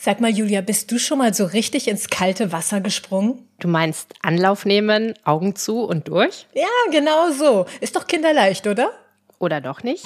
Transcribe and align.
Sag 0.00 0.20
mal, 0.20 0.30
Julia, 0.30 0.60
bist 0.60 0.92
du 0.92 0.98
schon 1.00 1.18
mal 1.18 1.34
so 1.34 1.44
richtig 1.44 1.88
ins 1.88 2.08
kalte 2.08 2.52
Wasser 2.52 2.80
gesprungen? 2.80 3.48
Du 3.58 3.66
meinst 3.66 4.14
Anlauf 4.22 4.64
nehmen, 4.64 5.14
Augen 5.24 5.56
zu 5.56 5.82
und 5.82 6.06
durch? 6.06 6.46
Ja, 6.54 6.68
genau 6.92 7.32
so. 7.32 7.66
Ist 7.80 7.96
doch 7.96 8.06
kinderleicht, 8.06 8.68
oder? 8.68 8.92
Oder 9.40 9.60
doch 9.60 9.82
nicht? 9.82 10.04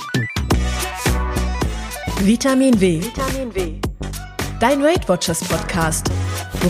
Vitamin 2.20 2.80
W. 2.80 3.02
Vitamin 3.02 3.54
W. 3.54 3.74
Dein 4.60 4.82
Weight 4.82 5.06
Watchers 5.10 5.44
Podcast. 5.44 6.06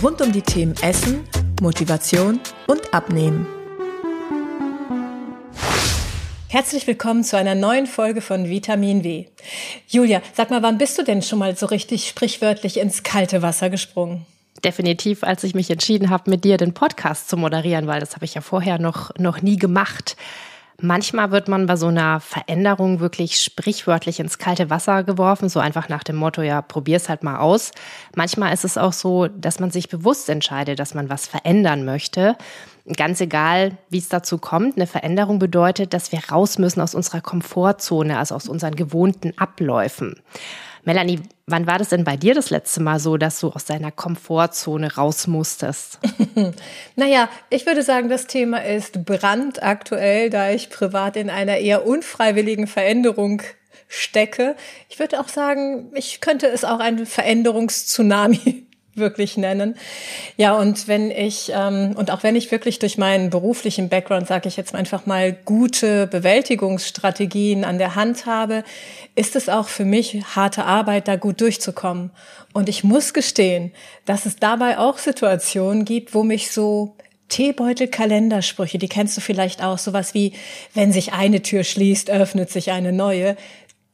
Rund 0.02 0.20
um 0.20 0.32
die 0.32 0.43
Themen 0.43 0.75
Essen, 0.82 1.23
Motivation 1.61 2.41
und 2.66 2.93
Abnehmen. 2.93 3.46
Herzlich 6.53 6.87
willkommen 6.87 7.25
zu 7.25 7.39
einer 7.39 7.55
neuen 7.55 7.87
Folge 7.87 8.21
von 8.21 8.46
Vitamin 8.46 9.05
W. 9.05 9.25
Julia, 9.89 10.21
sag 10.35 10.50
mal, 10.50 10.62
wann 10.62 10.77
bist 10.77 10.98
du 10.98 11.03
denn 11.03 11.23
schon 11.23 11.39
mal 11.39 11.57
so 11.57 11.64
richtig 11.64 12.07
sprichwörtlich 12.07 12.79
ins 12.79 13.03
kalte 13.03 13.41
Wasser 13.41 13.71
gesprungen? 13.71 14.27
Definitiv, 14.62 15.25
als 15.25 15.45
ich 15.45 15.54
mich 15.54 15.71
entschieden 15.71 16.11
habe, 16.11 16.29
mit 16.29 16.45
dir 16.45 16.59
den 16.59 16.75
Podcast 16.75 17.31
zu 17.31 17.39
moderieren, 17.39 17.86
weil 17.86 18.00
das 18.00 18.17
habe 18.17 18.26
ich 18.26 18.35
ja 18.35 18.43
vorher 18.43 18.79
noch, 18.79 19.17
noch 19.17 19.40
nie 19.40 19.57
gemacht. 19.57 20.14
Manchmal 20.79 21.31
wird 21.31 21.49
man 21.49 21.64
bei 21.64 21.76
so 21.76 21.86
einer 21.86 22.21
Veränderung 22.21 23.00
wirklich 23.00 23.40
sprichwörtlich 23.40 24.21
ins 24.21 24.37
kalte 24.37 24.68
Wasser 24.68 25.04
geworfen, 25.04 25.48
so 25.48 25.59
einfach 25.59 25.89
nach 25.89 26.04
dem 26.04 26.17
Motto, 26.17 26.43
ja, 26.43 26.61
probier's 26.61 27.09
halt 27.09 27.23
mal 27.23 27.39
aus. 27.39 27.71
Manchmal 28.14 28.53
ist 28.53 28.67
es 28.67 28.76
auch 28.76 28.93
so, 28.93 29.26
dass 29.26 29.59
man 29.59 29.71
sich 29.71 29.89
bewusst 29.89 30.29
entscheidet, 30.29 30.79
dass 30.81 30.93
man 30.93 31.09
was 31.09 31.26
verändern 31.26 31.87
möchte. 31.87 32.37
Ganz 32.97 33.20
egal, 33.20 33.78
wie 33.91 33.98
es 33.98 34.09
dazu 34.09 34.39
kommt, 34.39 34.77
eine 34.77 34.89
Veränderung 34.89 35.39
bedeutet, 35.39 35.95
dass 35.95 36.11
wir 36.11 36.20
raus 36.31 36.59
müssen 36.59 36.81
aus 36.81 36.97
unserer 36.97 37.20
Komfortzone, 37.20 38.19
also 38.19 38.34
aus 38.34 38.48
unseren 38.48 38.75
gewohnten 38.75 39.39
Abläufen. 39.39 40.20
Melanie, 40.84 41.20
wann 41.47 41.69
war 41.69 41.78
das 41.78 41.91
denn 41.91 42.03
bei 42.03 42.17
dir 42.17 42.34
das 42.34 42.50
letzte 42.50 42.83
Mal 42.83 42.98
so, 42.98 43.17
dass 43.17 43.39
du 43.39 43.50
aus 43.50 43.67
deiner 43.67 43.92
Komfortzone 43.92 44.97
raus 44.97 45.28
musstest? 45.28 46.00
naja, 46.97 47.29
ich 47.51 47.67
würde 47.67 47.84
sagen, 47.84 48.09
das 48.09 48.27
Thema 48.27 48.65
ist 48.65 49.05
brandaktuell, 49.05 50.28
da 50.28 50.51
ich 50.51 50.71
privat 50.71 51.17
in 51.17 51.31
einer 51.31 51.59
eher 51.59 51.87
unfreiwilligen 51.87 52.67
Veränderung 52.67 53.43
stecke. 53.87 54.56
Ich 54.89 54.99
würde 54.99 55.21
auch 55.21 55.28
sagen, 55.28 55.93
ich 55.95 56.21
könnte 56.21 56.49
es 56.49 56.65
auch 56.65 56.81
ein 56.81 57.06
Veränderungstsunami 57.06 58.67
wirklich 58.95 59.37
nennen. 59.37 59.75
Ja, 60.37 60.57
und 60.57 60.87
wenn 60.87 61.11
ich, 61.11 61.51
ähm, 61.55 61.95
und 61.97 62.11
auch 62.11 62.23
wenn 62.23 62.37
ich 62.37 62.51
wirklich 62.51 62.79
durch 62.79 62.99
meinen 62.99 63.31
beruflichen 63.31 63.89
Background, 63.89 64.27
sage 64.27 64.49
ich 64.49 64.57
jetzt 64.57 64.75
einfach 64.75 65.07
mal, 65.07 65.33
gute 65.33 66.07
Bewältigungsstrategien 66.07 67.65
an 67.65 67.79
der 67.79 67.95
Hand 67.95 68.27
habe, 68.27 68.65
ist 69.15 69.37
es 69.37 69.49
auch 69.49 69.69
für 69.69 69.84
mich 69.84 70.23
harte 70.37 70.65
Arbeit, 70.65 71.09
da 71.09 71.17
gut 71.17 71.41
durchzukommen. 71.41 72.11
Und 72.53 72.69
ich 72.69 72.84
muss 72.84 73.15
gestehen, 73.15 73.73
dass 74.05 74.27
es 74.27 74.37
dabei 74.37 74.79
auch 74.79 74.99
Situationen 74.99 75.84
gibt, 75.84 76.15
wo 76.15 76.23
mich 76.23 76.51
so 76.51 76.97
Teebeutel-Kalendersprüche, 77.29 78.79
die 78.79 78.89
kennst 78.89 79.17
du 79.17 79.23
vielleicht 79.23 79.62
auch, 79.65 79.79
sowas 79.79 80.12
wie, 80.12 80.34
wenn 80.75 80.93
sich 80.93 81.15
eine 81.15 81.41
Tür 81.41 81.65
schließt, 81.65 82.11
öffnet 82.11 82.51
sich 82.51 82.73
eine 82.73 82.93
neue, 82.93 83.37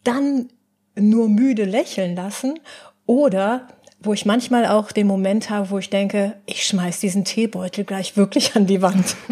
dann 0.03 0.49
nur 0.97 1.29
müde 1.29 1.65
lächeln 1.65 2.17
lassen 2.17 2.59
oder 3.07 3.69
wo 4.01 4.13
ich 4.13 4.27
manchmal 4.27 4.67
auch 4.67 4.93
den 4.93 5.07
Moment 5.07 5.51
habe, 5.51 5.71
wo 5.71 5.79
ich 5.79 5.91
denke, 5.91 6.37
ich 6.47 6.65
schmeiß 6.65 7.01
diesen 7.01 7.25
Teebeutel 7.25 7.85
gleich 7.85 8.17
wirklich 8.17 8.55
an 8.57 8.67
die 8.67 8.83
Wand. 8.83 9.17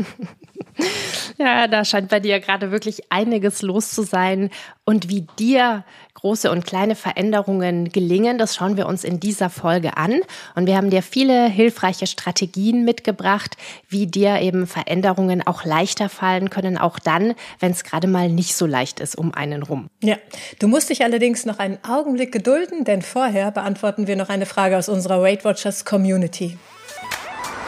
Ja, 1.38 1.68
da 1.68 1.84
scheint 1.84 2.08
bei 2.08 2.20
dir 2.20 2.40
gerade 2.40 2.70
wirklich 2.70 3.10
einiges 3.10 3.62
los 3.62 3.90
zu 3.90 4.02
sein. 4.02 4.50
Und 4.84 5.08
wie 5.08 5.26
dir 5.38 5.84
große 6.26 6.50
und 6.50 6.66
kleine 6.66 6.96
Veränderungen 6.96 7.92
gelingen, 7.92 8.36
das 8.36 8.56
schauen 8.56 8.76
wir 8.76 8.88
uns 8.88 9.04
in 9.04 9.20
dieser 9.20 9.48
Folge 9.48 9.96
an. 9.96 10.22
Und 10.56 10.66
wir 10.66 10.76
haben 10.76 10.90
dir 10.90 11.00
viele 11.04 11.48
hilfreiche 11.48 12.08
Strategien 12.08 12.84
mitgebracht, 12.84 13.56
wie 13.88 14.08
dir 14.08 14.40
eben 14.40 14.66
Veränderungen 14.66 15.46
auch 15.46 15.64
leichter 15.64 16.08
fallen 16.08 16.50
können, 16.50 16.78
auch 16.78 16.98
dann, 16.98 17.34
wenn 17.60 17.70
es 17.70 17.84
gerade 17.84 18.08
mal 18.08 18.28
nicht 18.28 18.56
so 18.56 18.66
leicht 18.66 18.98
ist 18.98 19.16
um 19.16 19.34
einen 19.34 19.62
rum. 19.62 19.86
Ja, 20.02 20.16
du 20.58 20.66
musst 20.66 20.90
dich 20.90 21.04
allerdings 21.04 21.46
noch 21.46 21.60
einen 21.60 21.78
Augenblick 21.88 22.32
gedulden, 22.32 22.82
denn 22.82 23.02
vorher 23.02 23.52
beantworten 23.52 24.08
wir 24.08 24.16
noch 24.16 24.28
eine 24.28 24.46
Frage 24.46 24.76
aus 24.76 24.88
unserer 24.88 25.22
Weight 25.22 25.44
Watchers 25.44 25.84
Community. 25.84 26.58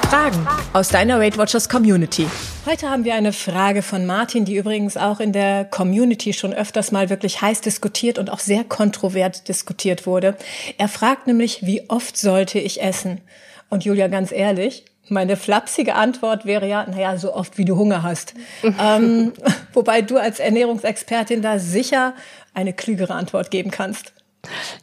Fragen 0.09 0.49
aus 0.73 0.89
deiner 0.89 1.21
Weight 1.21 1.37
Watchers 1.37 1.69
Community. 1.69 2.27
Heute 2.65 2.89
haben 2.89 3.05
wir 3.05 3.15
eine 3.15 3.35
Frage 3.35 3.83
von 3.83 4.07
Martin, 4.07 4.47
die 4.47 4.57
übrigens 4.57 4.97
auch 4.97 5.21
in 5.21 5.35
der 5.35 5.67
Community 5.67 6.33
schon 6.33 6.55
öfters 6.55 6.93
mal 6.93 7.11
wirklich 7.11 7.43
heiß 7.43 7.61
diskutiert 7.61 8.19
und 8.19 8.31
auch 8.31 8.39
sehr 8.39 8.65
kontrovert 8.65 9.49
diskutiert 9.49 10.07
wurde. 10.07 10.35
Er 10.79 10.89
fragt 10.89 11.27
nämlich, 11.27 11.67
wie 11.67 11.91
oft 11.91 12.17
sollte 12.17 12.59
ich 12.59 12.81
essen? 12.81 13.21
Und 13.69 13.85
Julia, 13.85 14.09
ganz 14.09 14.33
ehrlich, 14.33 14.87
meine 15.11 15.37
flapsige 15.37 15.95
Antwort 15.95 16.47
wäre 16.47 16.67
ja, 16.67 16.87
naja, 16.89 17.19
so 17.19 17.35
oft 17.35 17.59
wie 17.59 17.67
du 17.67 17.77
Hunger 17.77 18.03
hast. 18.03 18.33
ähm, 18.81 19.35
wobei 19.75 20.01
du 20.01 20.17
als 20.17 20.41
Ernährungsexpertin 20.41 21.43
da 21.43 21.59
sicher 21.59 22.15
eine 22.55 22.73
klügere 22.73 23.13
Antwort 23.13 23.51
geben 23.51 23.71
kannst. 23.71 24.15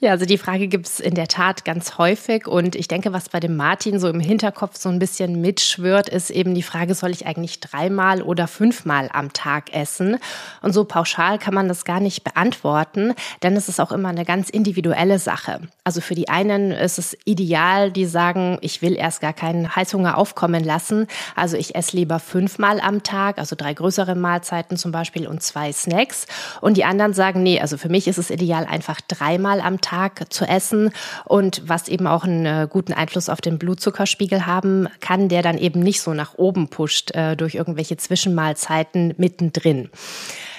Ja, 0.01 0.11
also 0.11 0.25
die 0.25 0.37
Frage 0.37 0.67
gibt 0.67 0.87
es 0.87 0.99
in 0.99 1.15
der 1.15 1.27
Tat 1.27 1.65
ganz 1.65 1.97
häufig. 1.97 2.47
Und 2.47 2.75
ich 2.75 2.87
denke, 2.87 3.13
was 3.13 3.29
bei 3.29 3.39
dem 3.39 3.55
Martin 3.55 3.99
so 3.99 4.09
im 4.09 4.19
Hinterkopf 4.19 4.77
so 4.77 4.89
ein 4.89 4.99
bisschen 4.99 5.41
mitschwört, 5.41 6.09
ist 6.09 6.29
eben 6.29 6.53
die 6.53 6.63
Frage, 6.63 6.93
soll 6.93 7.11
ich 7.11 7.25
eigentlich 7.25 7.59
dreimal 7.59 8.21
oder 8.21 8.47
fünfmal 8.47 9.09
am 9.13 9.33
Tag 9.33 9.73
essen? 9.73 10.17
Und 10.61 10.73
so 10.73 10.83
pauschal 10.83 11.39
kann 11.39 11.53
man 11.53 11.67
das 11.67 11.85
gar 11.85 11.99
nicht 11.99 12.23
beantworten, 12.23 13.13
denn 13.41 13.55
es 13.55 13.69
ist 13.69 13.79
auch 13.79 13.91
immer 13.91 14.09
eine 14.09 14.25
ganz 14.25 14.49
individuelle 14.49 15.17
Sache. 15.17 15.61
Also 15.83 16.01
für 16.01 16.15
die 16.15 16.29
einen 16.29 16.71
ist 16.71 16.99
es 16.99 17.17
ideal, 17.25 17.91
die 17.91 18.05
sagen, 18.05 18.57
ich 18.61 18.81
will 18.81 18.95
erst 18.95 19.21
gar 19.21 19.33
keinen 19.33 19.75
Heißhunger 19.75 20.17
aufkommen 20.17 20.63
lassen. 20.63 21.07
Also 21.35 21.57
ich 21.57 21.75
esse 21.75 21.95
lieber 21.95 22.19
fünfmal 22.19 22.79
am 22.81 23.03
Tag, 23.03 23.37
also 23.37 23.55
drei 23.55 23.73
größere 23.73 24.15
Mahlzeiten 24.15 24.77
zum 24.77 24.91
Beispiel 24.91 25.27
und 25.27 25.41
zwei 25.41 25.71
Snacks. 25.71 26.27
Und 26.61 26.77
die 26.77 26.85
anderen 26.85 27.13
sagen, 27.13 27.41
nee, 27.41 27.59
also 27.59 27.77
für 27.77 27.89
mich 27.89 28.07
ist 28.07 28.17
es 28.17 28.29
ideal, 28.29 28.65
einfach 28.65 28.99
dreimal 29.01 29.44
dreimal 29.45 29.61
am 29.61 29.81
Tag 29.81 30.33
zu 30.33 30.45
essen 30.45 30.91
und 31.25 31.61
was 31.67 31.87
eben 31.87 32.07
auch 32.07 32.23
einen 32.23 32.45
äh, 32.45 32.67
guten 32.69 32.93
Einfluss 32.93 33.29
auf 33.29 33.41
den 33.41 33.59
Blutzuckerspiegel 33.59 34.45
haben 34.45 34.87
kann, 34.99 35.29
der 35.29 35.41
dann 35.41 35.57
eben 35.57 35.81
nicht 35.81 36.01
so 36.01 36.13
nach 36.13 36.35
oben 36.35 36.69
pusht 36.69 37.13
äh, 37.15 37.35
durch 37.35 37.55
irgendwelche 37.55 37.97
Zwischenmahlzeiten 37.97 39.13
mittendrin. 39.17 39.89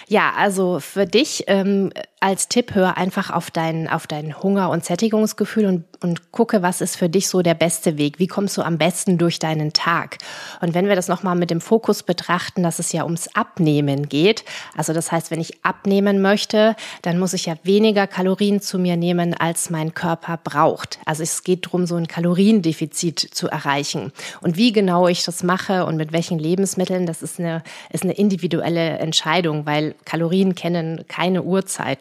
Ja, 0.08 0.34
also 0.38 0.78
für 0.78 1.04
dich 1.04 1.44
ähm, 1.48 1.90
als 2.20 2.48
Tipp, 2.48 2.74
hör 2.74 2.96
einfach 2.96 3.30
auf 3.30 3.50
dein, 3.50 3.88
auf 3.88 4.06
dein 4.06 4.42
Hunger- 4.42 4.70
und 4.70 4.84
Sättigungsgefühl 4.86 5.66
und, 5.66 5.84
und 6.02 6.32
gucke, 6.32 6.62
was 6.62 6.80
ist 6.80 6.96
für 6.96 7.10
dich 7.10 7.28
so 7.28 7.42
der 7.42 7.52
beste 7.52 7.98
Weg? 7.98 8.18
Wie 8.18 8.26
kommst 8.26 8.56
du 8.56 8.62
am 8.62 8.78
besten 8.78 9.18
durch 9.18 9.38
deinen 9.38 9.74
Tag? 9.74 10.16
Und 10.62 10.72
wenn 10.72 10.88
wir 10.88 10.96
das 10.96 11.08
nochmal 11.08 11.36
mit 11.36 11.50
dem 11.50 11.60
Fokus 11.60 12.02
betrachten, 12.02 12.62
dass 12.62 12.78
es 12.78 12.90
ja 12.92 13.04
ums 13.04 13.28
Abnehmen 13.34 14.08
geht, 14.08 14.44
also 14.74 14.94
das 14.94 15.12
heißt, 15.12 15.30
wenn 15.30 15.42
ich 15.42 15.62
abnehmen 15.62 16.22
möchte, 16.22 16.74
dann 17.02 17.18
muss 17.18 17.34
ich 17.34 17.46
ja 17.46 17.54
weniger 17.64 18.06
Kalorien 18.06 18.62
zu 18.62 18.78
mir 18.78 18.96
nehmen, 18.96 19.34
als 19.34 19.68
mein 19.68 19.92
Körper 19.92 20.38
braucht. 20.42 20.98
Also 21.04 21.22
es 21.22 21.44
geht 21.44 21.66
darum, 21.66 21.86
so 21.86 21.96
ein 21.96 22.08
Kaloriendefizit 22.08 23.20
zu 23.20 23.48
erreichen. 23.48 24.10
Und 24.40 24.56
wie 24.56 24.72
genau 24.72 25.06
ich 25.06 25.22
das 25.24 25.42
mache 25.42 25.84
und 25.84 25.96
mit 25.96 26.14
welchen 26.14 26.38
Lebensmitteln, 26.38 27.04
das 27.04 27.20
ist 27.20 27.38
eine, 27.38 27.62
ist 27.90 28.04
eine 28.04 28.14
individuelle 28.14 28.98
Entscheidung, 28.98 29.66
weil 29.66 29.94
Kalorien 30.06 30.54
kennen 30.54 31.04
keine 31.08 31.44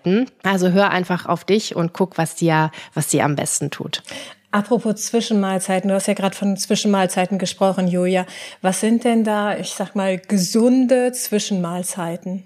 Uhrzeiten. 0.06 0.32
Also 0.44 0.72
hör 0.72 0.90
einfach 0.92 1.26
auf 1.26 1.44
dich 1.44 1.76
und 1.76 1.94
guck, 1.94 2.18
was 2.18 2.36
dir, 2.36 2.72
was 2.94 3.08
dir 3.08 3.26
am 3.26 3.36
besten 3.36 3.72
tut. 3.72 4.04
Apropos 4.52 4.96
Zwischenmahlzeiten, 4.96 5.90
du 5.90 5.96
hast 5.96 6.08
ja 6.08 6.14
gerade 6.14 6.36
von 6.36 6.56
Zwischenmahlzeiten 6.56 7.40
gesprochen, 7.40 7.88
Julia. 7.88 8.26
Was 8.62 8.80
sind 8.80 9.04
denn 9.04 9.26
da, 9.26 9.58
ich 9.58 9.72
sag 9.72 9.96
mal, 9.96 10.18
gesunde 10.18 11.12
Zwischenmahlzeiten? 11.12 12.44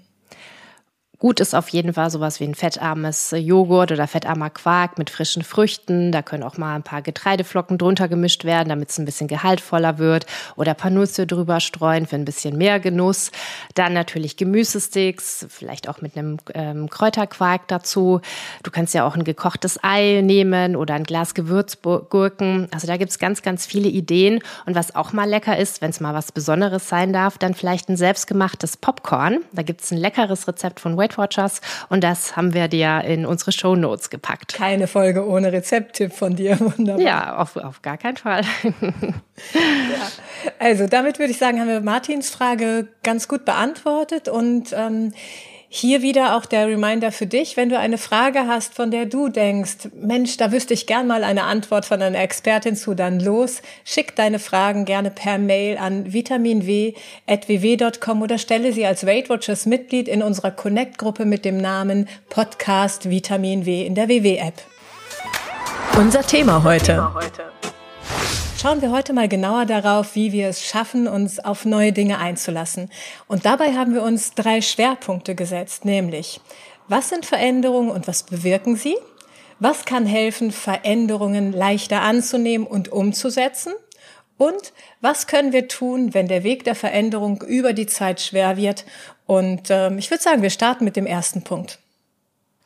Gut 1.20 1.38
ist 1.38 1.54
auf 1.54 1.68
jeden 1.68 1.92
Fall 1.92 2.08
sowas 2.10 2.40
wie 2.40 2.44
ein 2.44 2.54
fettarmes 2.54 3.34
Joghurt 3.36 3.92
oder 3.92 4.06
fettarmer 4.06 4.48
Quark 4.48 4.96
mit 4.96 5.10
frischen 5.10 5.42
Früchten. 5.42 6.12
Da 6.12 6.22
können 6.22 6.42
auch 6.42 6.56
mal 6.56 6.74
ein 6.74 6.82
paar 6.82 7.02
Getreideflocken 7.02 7.76
drunter 7.76 8.08
gemischt 8.08 8.46
werden, 8.46 8.70
damit 8.70 8.88
es 8.88 8.98
ein 8.98 9.04
bisschen 9.04 9.28
gehaltvoller 9.28 9.98
wird. 9.98 10.24
Oder 10.56 10.70
ein 10.70 10.78
paar 10.78 10.90
Nüsse 10.90 11.26
drüber 11.26 11.60
streuen 11.60 12.06
für 12.06 12.16
ein 12.16 12.24
bisschen 12.24 12.56
mehr 12.56 12.80
Genuss. 12.80 13.32
Dann 13.74 13.92
natürlich 13.92 14.38
Gemüsesticks, 14.38 15.44
vielleicht 15.50 15.90
auch 15.90 16.00
mit 16.00 16.16
einem 16.16 16.38
ähm, 16.54 16.88
Kräuterquark 16.88 17.68
dazu. 17.68 18.22
Du 18.62 18.70
kannst 18.70 18.94
ja 18.94 19.06
auch 19.06 19.14
ein 19.14 19.24
gekochtes 19.24 19.78
Ei 19.84 20.22
nehmen 20.24 20.74
oder 20.74 20.94
ein 20.94 21.04
Glas 21.04 21.34
Gewürzgurken. 21.34 22.68
Also 22.72 22.86
da 22.86 22.96
gibt's 22.96 23.18
ganz, 23.18 23.42
ganz 23.42 23.66
viele 23.66 23.90
Ideen. 23.90 24.40
Und 24.64 24.74
was 24.74 24.94
auch 24.94 25.12
mal 25.12 25.28
lecker 25.28 25.58
ist, 25.58 25.82
wenn 25.82 25.90
es 25.90 26.00
mal 26.00 26.14
was 26.14 26.32
Besonderes 26.32 26.88
sein 26.88 27.12
darf, 27.12 27.36
dann 27.36 27.52
vielleicht 27.52 27.90
ein 27.90 27.98
selbstgemachtes 27.98 28.78
Popcorn. 28.78 29.40
Da 29.52 29.60
gibt's 29.60 29.90
ein 29.90 29.98
leckeres 29.98 30.48
Rezept 30.48 30.80
von 30.80 30.96
Weight 30.96 31.09
Weight 31.10 31.18
Watchers 31.18 31.60
und 31.88 32.02
das 32.02 32.36
haben 32.36 32.54
wir 32.54 32.68
dir 32.68 33.02
in 33.04 33.26
unsere 33.26 33.52
Show 33.52 33.74
Notes 33.76 34.10
gepackt. 34.10 34.54
Keine 34.54 34.86
Folge 34.86 35.26
ohne 35.26 35.52
Rezepttipp 35.52 36.12
von 36.12 36.36
dir, 36.36 36.58
wunderbar. 36.76 37.04
Ja, 37.04 37.36
auf, 37.36 37.56
auf 37.56 37.82
gar 37.82 37.98
keinen 37.98 38.16
Fall. 38.16 38.42
ja. 38.64 40.08
Also 40.58 40.86
damit 40.86 41.18
würde 41.18 41.32
ich 41.32 41.38
sagen, 41.38 41.60
haben 41.60 41.68
wir 41.68 41.80
Martins 41.80 42.30
Frage 42.30 42.88
ganz 43.02 43.28
gut 43.28 43.44
beantwortet 43.44 44.28
und 44.28 44.72
ähm, 44.72 45.12
Hier 45.72 46.02
wieder 46.02 46.36
auch 46.36 46.46
der 46.46 46.66
Reminder 46.66 47.12
für 47.12 47.28
dich, 47.28 47.56
wenn 47.56 47.68
du 47.68 47.78
eine 47.78 47.96
Frage 47.96 48.48
hast, 48.48 48.74
von 48.74 48.90
der 48.90 49.06
du 49.06 49.28
denkst, 49.28 49.90
Mensch, 49.94 50.36
da 50.36 50.50
wüsste 50.50 50.74
ich 50.74 50.88
gern 50.88 51.06
mal 51.06 51.22
eine 51.22 51.44
Antwort 51.44 51.84
von 51.84 52.02
einer 52.02 52.18
Expertin 52.18 52.74
zu, 52.74 52.94
dann 52.94 53.20
los, 53.20 53.62
schick 53.84 54.16
deine 54.16 54.40
Fragen 54.40 54.84
gerne 54.84 55.12
per 55.12 55.38
Mail 55.38 55.78
an 55.78 56.12
vitaminw.ww.com 56.12 58.20
oder 58.20 58.38
stelle 58.38 58.72
sie 58.72 58.84
als 58.84 59.06
Weight 59.06 59.30
Watchers 59.30 59.64
Mitglied 59.64 60.08
in 60.08 60.24
unserer 60.24 60.50
Connect-Gruppe 60.50 61.24
mit 61.24 61.44
dem 61.44 61.58
Namen 61.58 62.08
Podcast 62.30 63.08
Vitamin 63.08 63.64
W 63.64 63.86
in 63.86 63.94
der 63.94 64.08
WW-App. 64.08 64.54
Unser 65.96 66.22
Thema 66.22 66.64
heute. 66.64 67.06
Schauen 68.60 68.82
wir 68.82 68.90
heute 68.90 69.14
mal 69.14 69.26
genauer 69.26 69.64
darauf, 69.64 70.14
wie 70.14 70.32
wir 70.32 70.48
es 70.48 70.62
schaffen, 70.62 71.08
uns 71.08 71.38
auf 71.38 71.64
neue 71.64 71.94
Dinge 71.94 72.18
einzulassen. 72.18 72.90
Und 73.26 73.46
dabei 73.46 73.72
haben 73.72 73.94
wir 73.94 74.02
uns 74.02 74.34
drei 74.34 74.60
Schwerpunkte 74.60 75.34
gesetzt, 75.34 75.86
nämlich, 75.86 76.42
was 76.86 77.08
sind 77.08 77.24
Veränderungen 77.24 77.88
und 77.88 78.06
was 78.06 78.22
bewirken 78.22 78.76
sie? 78.76 78.96
Was 79.60 79.86
kann 79.86 80.04
helfen, 80.04 80.50
Veränderungen 80.50 81.54
leichter 81.54 82.02
anzunehmen 82.02 82.66
und 82.66 82.92
umzusetzen? 82.92 83.72
Und 84.36 84.74
was 85.00 85.26
können 85.26 85.54
wir 85.54 85.66
tun, 85.66 86.12
wenn 86.12 86.28
der 86.28 86.44
Weg 86.44 86.64
der 86.64 86.74
Veränderung 86.74 87.40
über 87.40 87.72
die 87.72 87.86
Zeit 87.86 88.20
schwer 88.20 88.58
wird? 88.58 88.84
Und 89.24 89.70
äh, 89.70 89.90
ich 89.94 90.10
würde 90.10 90.22
sagen, 90.22 90.42
wir 90.42 90.50
starten 90.50 90.84
mit 90.84 90.96
dem 90.96 91.06
ersten 91.06 91.44
Punkt. 91.44 91.78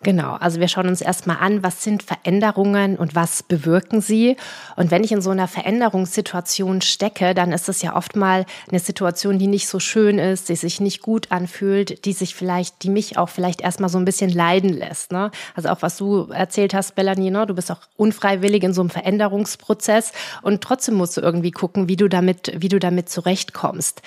Genau, 0.05 0.35
also 0.35 0.61
wir 0.61 0.69
schauen 0.69 0.87
uns 0.87 1.01
erstmal 1.01 1.39
an, 1.39 1.63
was 1.63 1.83
sind 1.83 2.03
Veränderungen 2.03 2.97
und 2.97 3.15
was 3.15 3.43
bewirken 3.43 4.03
sie. 4.03 4.37
Und 4.77 4.91
wenn 4.91 5.03
ich 5.03 5.13
in 5.13 5.23
so 5.23 5.31
einer 5.31 5.49
Veränderungssituation 5.49 6.83
stecke, 6.83 7.35
dann 7.35 7.53
ist 7.53 7.71
es 7.71 7.81
ja 7.81 7.97
oft 7.97 8.15
mal 8.15 8.45
eine 8.69 8.81
Situation, 8.81 9.39
die 9.39 9.47
nicht 9.47 9.67
so 9.67 9.81
schön 9.81 10.19
ist, 10.19 10.51
die 10.51 10.57
sich 10.57 10.79
nicht 10.79 11.01
gut 11.01 11.33
anfühlt, 11.33 12.05
die 12.05 12.13
sich 12.13 12.35
vielleicht, 12.35 12.83
die 12.83 12.91
mich 12.91 13.17
auch 13.17 13.31
vielleicht 13.31 13.63
erstmal 13.63 13.89
so 13.89 13.97
ein 13.97 14.05
bisschen 14.05 14.31
leiden 14.31 14.75
lässt. 14.75 15.11
Ne? 15.11 15.31
Also 15.55 15.71
auch 15.71 15.81
was 15.81 15.97
du 15.97 16.29
erzählt 16.31 16.75
hast, 16.75 16.95
Bellany, 16.97 17.31
ne? 17.31 17.47
du 17.47 17.55
bist 17.55 17.71
auch 17.71 17.81
unfreiwillig 17.97 18.63
in 18.63 18.75
so 18.75 18.83
einem 18.83 18.91
Veränderungsprozess 18.91 20.13
und 20.43 20.61
trotzdem 20.61 20.97
musst 20.97 21.17
du 21.17 21.23
irgendwie 21.23 21.51
gucken, 21.51 21.89
wie 21.89 21.97
du 21.97 22.09
damit, 22.09 22.53
wie 22.59 22.69
du 22.69 22.79
damit 22.79 23.09
zurechtkommst. 23.09 24.03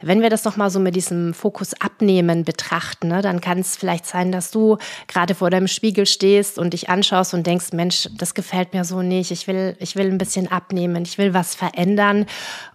Wenn 0.00 0.22
wir 0.22 0.30
das 0.30 0.44
nochmal 0.44 0.70
so 0.70 0.80
mit 0.80 0.96
diesem 0.96 1.34
Fokus 1.34 1.74
abnehmen 1.78 2.44
betrachten, 2.44 3.08
ne, 3.08 3.20
dann 3.20 3.42
kann 3.42 3.58
es 3.58 3.76
vielleicht 3.76 4.06
sein, 4.06 4.32
dass 4.32 4.50
du 4.50 4.78
gerade 5.08 5.34
vor 5.42 5.50
deinem 5.50 5.66
Spiegel 5.66 6.06
stehst 6.06 6.56
und 6.56 6.72
dich 6.72 6.88
anschaust 6.88 7.34
und 7.34 7.48
denkst, 7.48 7.72
Mensch, 7.72 8.08
das 8.16 8.34
gefällt 8.34 8.74
mir 8.74 8.84
so 8.84 9.02
nicht, 9.02 9.32
ich 9.32 9.48
will, 9.48 9.74
ich 9.80 9.96
will 9.96 10.06
ein 10.06 10.16
bisschen 10.16 10.46
abnehmen, 10.46 11.02
ich 11.04 11.18
will 11.18 11.34
was 11.34 11.56
verändern. 11.56 12.26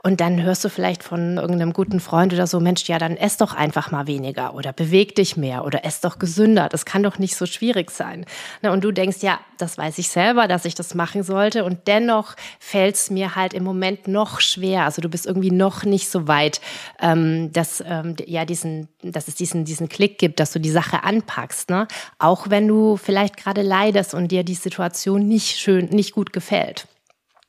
Und 0.03 0.19
dann 0.19 0.43
hörst 0.43 0.65
du 0.65 0.69
vielleicht 0.69 1.01
von 1.01 1.37
irgendeinem 1.37 1.71
guten 1.71 2.01
Freund 2.01 2.33
oder 2.33 2.45
so, 2.45 2.59
Mensch, 2.59 2.83
ja, 2.89 2.99
dann 2.99 3.15
ess 3.15 3.37
doch 3.37 3.53
einfach 3.53 3.89
mal 3.91 4.05
weniger 4.05 4.53
oder 4.53 4.73
beweg 4.73 5.15
dich 5.15 5.37
mehr 5.37 5.63
oder 5.63 5.85
ess 5.85 6.01
doch 6.01 6.19
gesünder. 6.19 6.67
Das 6.67 6.83
kann 6.83 7.03
doch 7.03 7.19
nicht 7.19 7.37
so 7.37 7.45
schwierig 7.45 7.89
sein. 7.89 8.25
Und 8.61 8.83
du 8.83 8.91
denkst, 8.91 9.19
ja, 9.21 9.39
das 9.57 9.77
weiß 9.77 9.97
ich 9.97 10.09
selber, 10.09 10.47
dass 10.47 10.65
ich 10.65 10.75
das 10.75 10.93
machen 10.93 11.23
sollte. 11.23 11.63
Und 11.63 11.87
dennoch 11.87 12.35
fällt 12.59 12.95
es 12.95 13.09
mir 13.09 13.35
halt 13.35 13.53
im 13.53 13.63
Moment 13.63 14.07
noch 14.07 14.39
schwer. 14.39 14.83
Also 14.83 15.01
du 15.01 15.09
bist 15.09 15.25
irgendwie 15.25 15.51
noch 15.51 15.83
nicht 15.83 16.09
so 16.09 16.27
weit, 16.27 16.61
ähm, 17.01 17.51
dass, 17.53 17.83
ähm, 17.85 18.15
ja, 18.25 18.45
diesen, 18.45 18.87
dass 19.01 19.27
es 19.27 19.35
diesen, 19.35 19.65
diesen 19.65 19.89
Klick 19.89 20.17
gibt, 20.17 20.39
dass 20.39 20.51
du 20.51 20.59
die 20.59 20.69
Sache 20.69 21.03
anpackst. 21.03 21.69
Ne? 21.69 21.87
Auch 22.19 22.46
wenn 22.49 22.67
du 22.67 22.97
vielleicht 22.97 23.37
gerade 23.37 23.61
leidest 23.61 24.13
und 24.13 24.29
dir 24.29 24.43
die 24.43 24.55
Situation 24.55 25.27
nicht 25.27 25.57
schön, 25.57 25.85
nicht 25.87 26.13
gut 26.13 26.33
gefällt. 26.33 26.87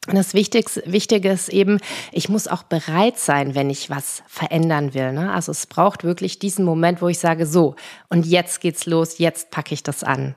Und 0.07 0.15
das 0.15 0.33
Wichtigste, 0.33 0.83
Wichtige 0.87 1.29
ist 1.31 1.51
eben, 1.51 1.79
ich 2.13 2.29
muss 2.31 2.49
auch 2.49 2.63
bereit 2.63 3.19
sein, 3.19 3.55
wenn 3.55 3.69
ich 3.69 3.91
was 3.91 4.23
verändern 4.27 4.95
will. 4.95 5.13
Ne? 5.13 5.33
Also 5.33 5.53
es 5.53 5.67
braucht 5.67 6.03
wirklich 6.03 6.39
diesen 6.39 6.65
Moment, 6.65 7.03
wo 7.03 7.09
ich 7.09 7.19
sage, 7.19 7.45
so, 7.47 7.75
und 8.09 8.25
jetzt 8.25 8.61
geht's 8.61 8.87
los, 8.87 9.19
jetzt 9.19 9.51
packe 9.51 9.75
ich 9.75 9.83
das 9.83 10.05
an. 10.05 10.35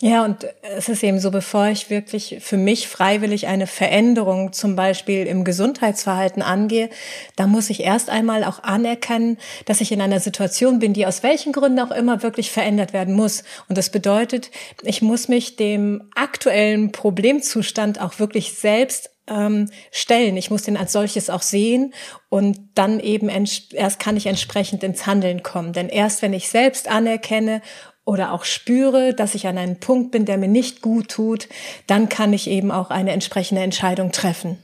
Ja, 0.00 0.24
und 0.24 0.46
es 0.76 0.90
ist 0.90 1.02
eben 1.02 1.18
so, 1.20 1.30
bevor 1.30 1.68
ich 1.68 1.88
wirklich 1.88 2.36
für 2.40 2.58
mich 2.58 2.86
freiwillig 2.86 3.46
eine 3.46 3.66
Veränderung 3.66 4.52
zum 4.52 4.76
Beispiel 4.76 5.26
im 5.26 5.42
Gesundheitsverhalten 5.42 6.42
angehe, 6.42 6.90
da 7.36 7.46
muss 7.46 7.70
ich 7.70 7.80
erst 7.80 8.10
einmal 8.10 8.44
auch 8.44 8.62
anerkennen, 8.62 9.38
dass 9.64 9.80
ich 9.80 9.92
in 9.92 10.02
einer 10.02 10.20
Situation 10.20 10.80
bin, 10.80 10.92
die 10.92 11.06
aus 11.06 11.22
welchen 11.22 11.52
Gründen 11.52 11.80
auch 11.80 11.92
immer 11.92 12.22
wirklich 12.22 12.50
verändert 12.50 12.92
werden 12.92 13.14
muss. 13.14 13.42
Und 13.68 13.78
das 13.78 13.88
bedeutet, 13.88 14.50
ich 14.82 15.00
muss 15.00 15.28
mich 15.28 15.56
dem 15.56 16.10
aktuellen 16.14 16.92
Problemzustand 16.92 17.98
auch 18.00 18.18
wirklich 18.18 18.52
selbst 18.52 19.10
ähm, 19.28 19.70
stellen. 19.90 20.36
Ich 20.36 20.50
muss 20.50 20.62
den 20.62 20.76
als 20.76 20.92
solches 20.92 21.30
auch 21.30 21.42
sehen 21.42 21.94
und 22.28 22.58
dann 22.74 23.00
eben 23.00 23.28
erst 23.28 23.98
kann 23.98 24.16
ich 24.16 24.26
entsprechend 24.26 24.84
ins 24.84 25.06
Handeln 25.06 25.42
kommen. 25.42 25.72
Denn 25.72 25.88
erst 25.88 26.20
wenn 26.20 26.34
ich 26.34 26.48
selbst 26.48 26.88
anerkenne 26.88 27.62
oder 28.06 28.32
auch 28.32 28.44
spüre, 28.44 29.12
dass 29.12 29.34
ich 29.34 29.46
an 29.46 29.58
einem 29.58 29.78
Punkt 29.78 30.12
bin, 30.12 30.24
der 30.24 30.38
mir 30.38 30.48
nicht 30.48 30.80
gut 30.80 31.10
tut, 31.10 31.48
dann 31.86 32.08
kann 32.08 32.32
ich 32.32 32.48
eben 32.48 32.70
auch 32.70 32.88
eine 32.88 33.10
entsprechende 33.10 33.60
Entscheidung 33.60 34.12
treffen. 34.12 34.58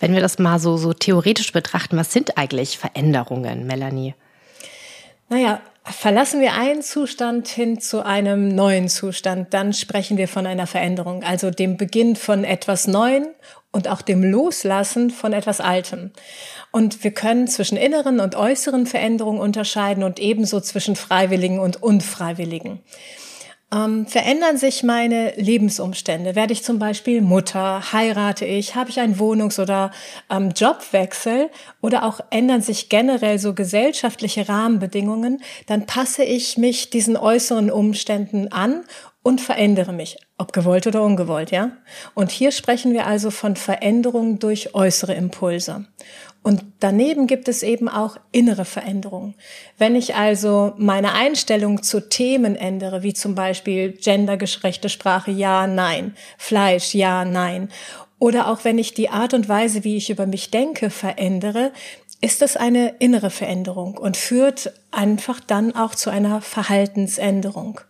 Wenn 0.00 0.14
wir 0.14 0.20
das 0.20 0.38
mal 0.38 0.58
so, 0.58 0.76
so 0.76 0.92
theoretisch 0.92 1.52
betrachten, 1.52 1.96
was 1.96 2.12
sind 2.12 2.36
eigentlich 2.36 2.78
Veränderungen, 2.78 3.66
Melanie? 3.66 4.14
Naja, 5.28 5.60
verlassen 5.84 6.40
wir 6.40 6.54
einen 6.54 6.82
Zustand 6.82 7.48
hin 7.48 7.80
zu 7.80 8.04
einem 8.04 8.48
neuen 8.48 8.88
Zustand, 8.88 9.52
dann 9.52 9.72
sprechen 9.72 10.16
wir 10.16 10.28
von 10.28 10.46
einer 10.46 10.66
Veränderung, 10.66 11.22
also 11.22 11.50
dem 11.50 11.76
Beginn 11.76 12.16
von 12.16 12.44
etwas 12.44 12.86
Neuen 12.86 13.26
und 13.70 13.88
auch 13.88 14.02
dem 14.02 14.22
Loslassen 14.22 15.10
von 15.10 15.32
etwas 15.32 15.60
Altem. 15.60 16.10
Und 16.70 17.04
wir 17.04 17.12
können 17.12 17.48
zwischen 17.48 17.76
inneren 17.76 18.20
und 18.20 18.34
äußeren 18.34 18.86
Veränderungen 18.86 19.40
unterscheiden 19.40 20.04
und 20.04 20.18
ebenso 20.18 20.60
zwischen 20.60 20.96
freiwilligen 20.96 21.58
und 21.58 21.82
unfreiwilligen. 21.82 22.80
Ähm, 23.72 24.06
verändern 24.06 24.56
sich 24.56 24.82
meine 24.82 25.32
Lebensumstände? 25.36 26.34
Werde 26.34 26.52
ich 26.52 26.62
zum 26.62 26.78
Beispiel 26.78 27.20
Mutter? 27.22 27.92
Heirate 27.92 28.44
ich? 28.44 28.74
Habe 28.74 28.90
ich 28.90 29.00
einen 29.00 29.18
Wohnungs- 29.18 29.58
oder 29.58 29.90
ähm, 30.30 30.50
Jobwechsel? 30.50 31.50
Oder 31.80 32.04
auch 32.04 32.20
ändern 32.30 32.62
sich 32.62 32.88
generell 32.88 33.38
so 33.38 33.54
gesellschaftliche 33.54 34.48
Rahmenbedingungen? 34.48 35.42
Dann 35.66 35.86
passe 35.86 36.24
ich 36.24 36.56
mich 36.58 36.90
diesen 36.90 37.16
äußeren 37.16 37.70
Umständen 37.70 38.48
an 38.48 38.84
und 39.24 39.40
verändere 39.40 39.92
mich, 39.92 40.18
ob 40.36 40.52
gewollt 40.52 40.86
oder 40.86 41.02
ungewollt, 41.02 41.50
ja? 41.50 41.72
Und 42.14 42.30
hier 42.30 42.52
sprechen 42.52 42.92
wir 42.92 43.06
also 43.06 43.30
von 43.30 43.56
Veränderungen 43.56 44.38
durch 44.38 44.74
äußere 44.74 45.14
Impulse. 45.14 45.86
Und 46.44 46.62
daneben 46.78 47.26
gibt 47.26 47.48
es 47.48 47.62
eben 47.62 47.88
auch 47.88 48.18
innere 48.30 48.66
Veränderungen. 48.66 49.34
Wenn 49.78 49.96
ich 49.96 50.14
also 50.14 50.74
meine 50.76 51.14
Einstellung 51.14 51.82
zu 51.82 52.06
Themen 52.06 52.54
ändere, 52.54 53.02
wie 53.02 53.14
zum 53.14 53.34
Beispiel 53.34 53.92
gendergerechte 53.92 54.90
Sprache, 54.90 55.30
ja, 55.30 55.66
nein, 55.66 56.14
Fleisch, 56.36 56.94
ja, 56.94 57.24
nein, 57.24 57.70
oder 58.18 58.48
auch 58.48 58.62
wenn 58.62 58.76
ich 58.76 58.92
die 58.92 59.08
Art 59.08 59.32
und 59.32 59.48
Weise, 59.48 59.84
wie 59.84 59.96
ich 59.96 60.10
über 60.10 60.26
mich 60.26 60.50
denke, 60.50 60.90
verändere, 60.90 61.72
ist 62.20 62.42
das 62.42 62.58
eine 62.58 62.94
innere 62.98 63.30
Veränderung 63.30 63.96
und 63.96 64.18
führt 64.18 64.72
einfach 64.90 65.40
dann 65.40 65.74
auch 65.74 65.94
zu 65.94 66.10
einer 66.10 66.42
Verhaltensänderung 66.42 67.80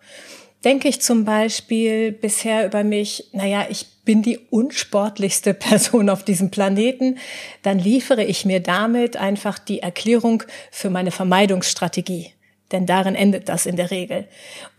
denke 0.64 0.88
ich 0.88 1.00
zum 1.00 1.24
Beispiel 1.24 2.12
bisher 2.12 2.66
über 2.66 2.84
mich, 2.84 3.28
naja, 3.32 3.66
ich 3.68 3.86
bin 4.04 4.22
die 4.22 4.38
unsportlichste 4.50 5.54
Person 5.54 6.08
auf 6.08 6.24
diesem 6.24 6.50
Planeten, 6.50 7.18
dann 7.62 7.78
liefere 7.78 8.24
ich 8.24 8.44
mir 8.44 8.60
damit 8.60 9.16
einfach 9.16 9.58
die 9.58 9.80
Erklärung 9.80 10.42
für 10.70 10.90
meine 10.90 11.10
Vermeidungsstrategie. 11.10 12.32
Denn 12.72 12.86
darin 12.86 13.14
endet 13.14 13.48
das 13.48 13.66
in 13.66 13.76
der 13.76 13.90
Regel. 13.90 14.26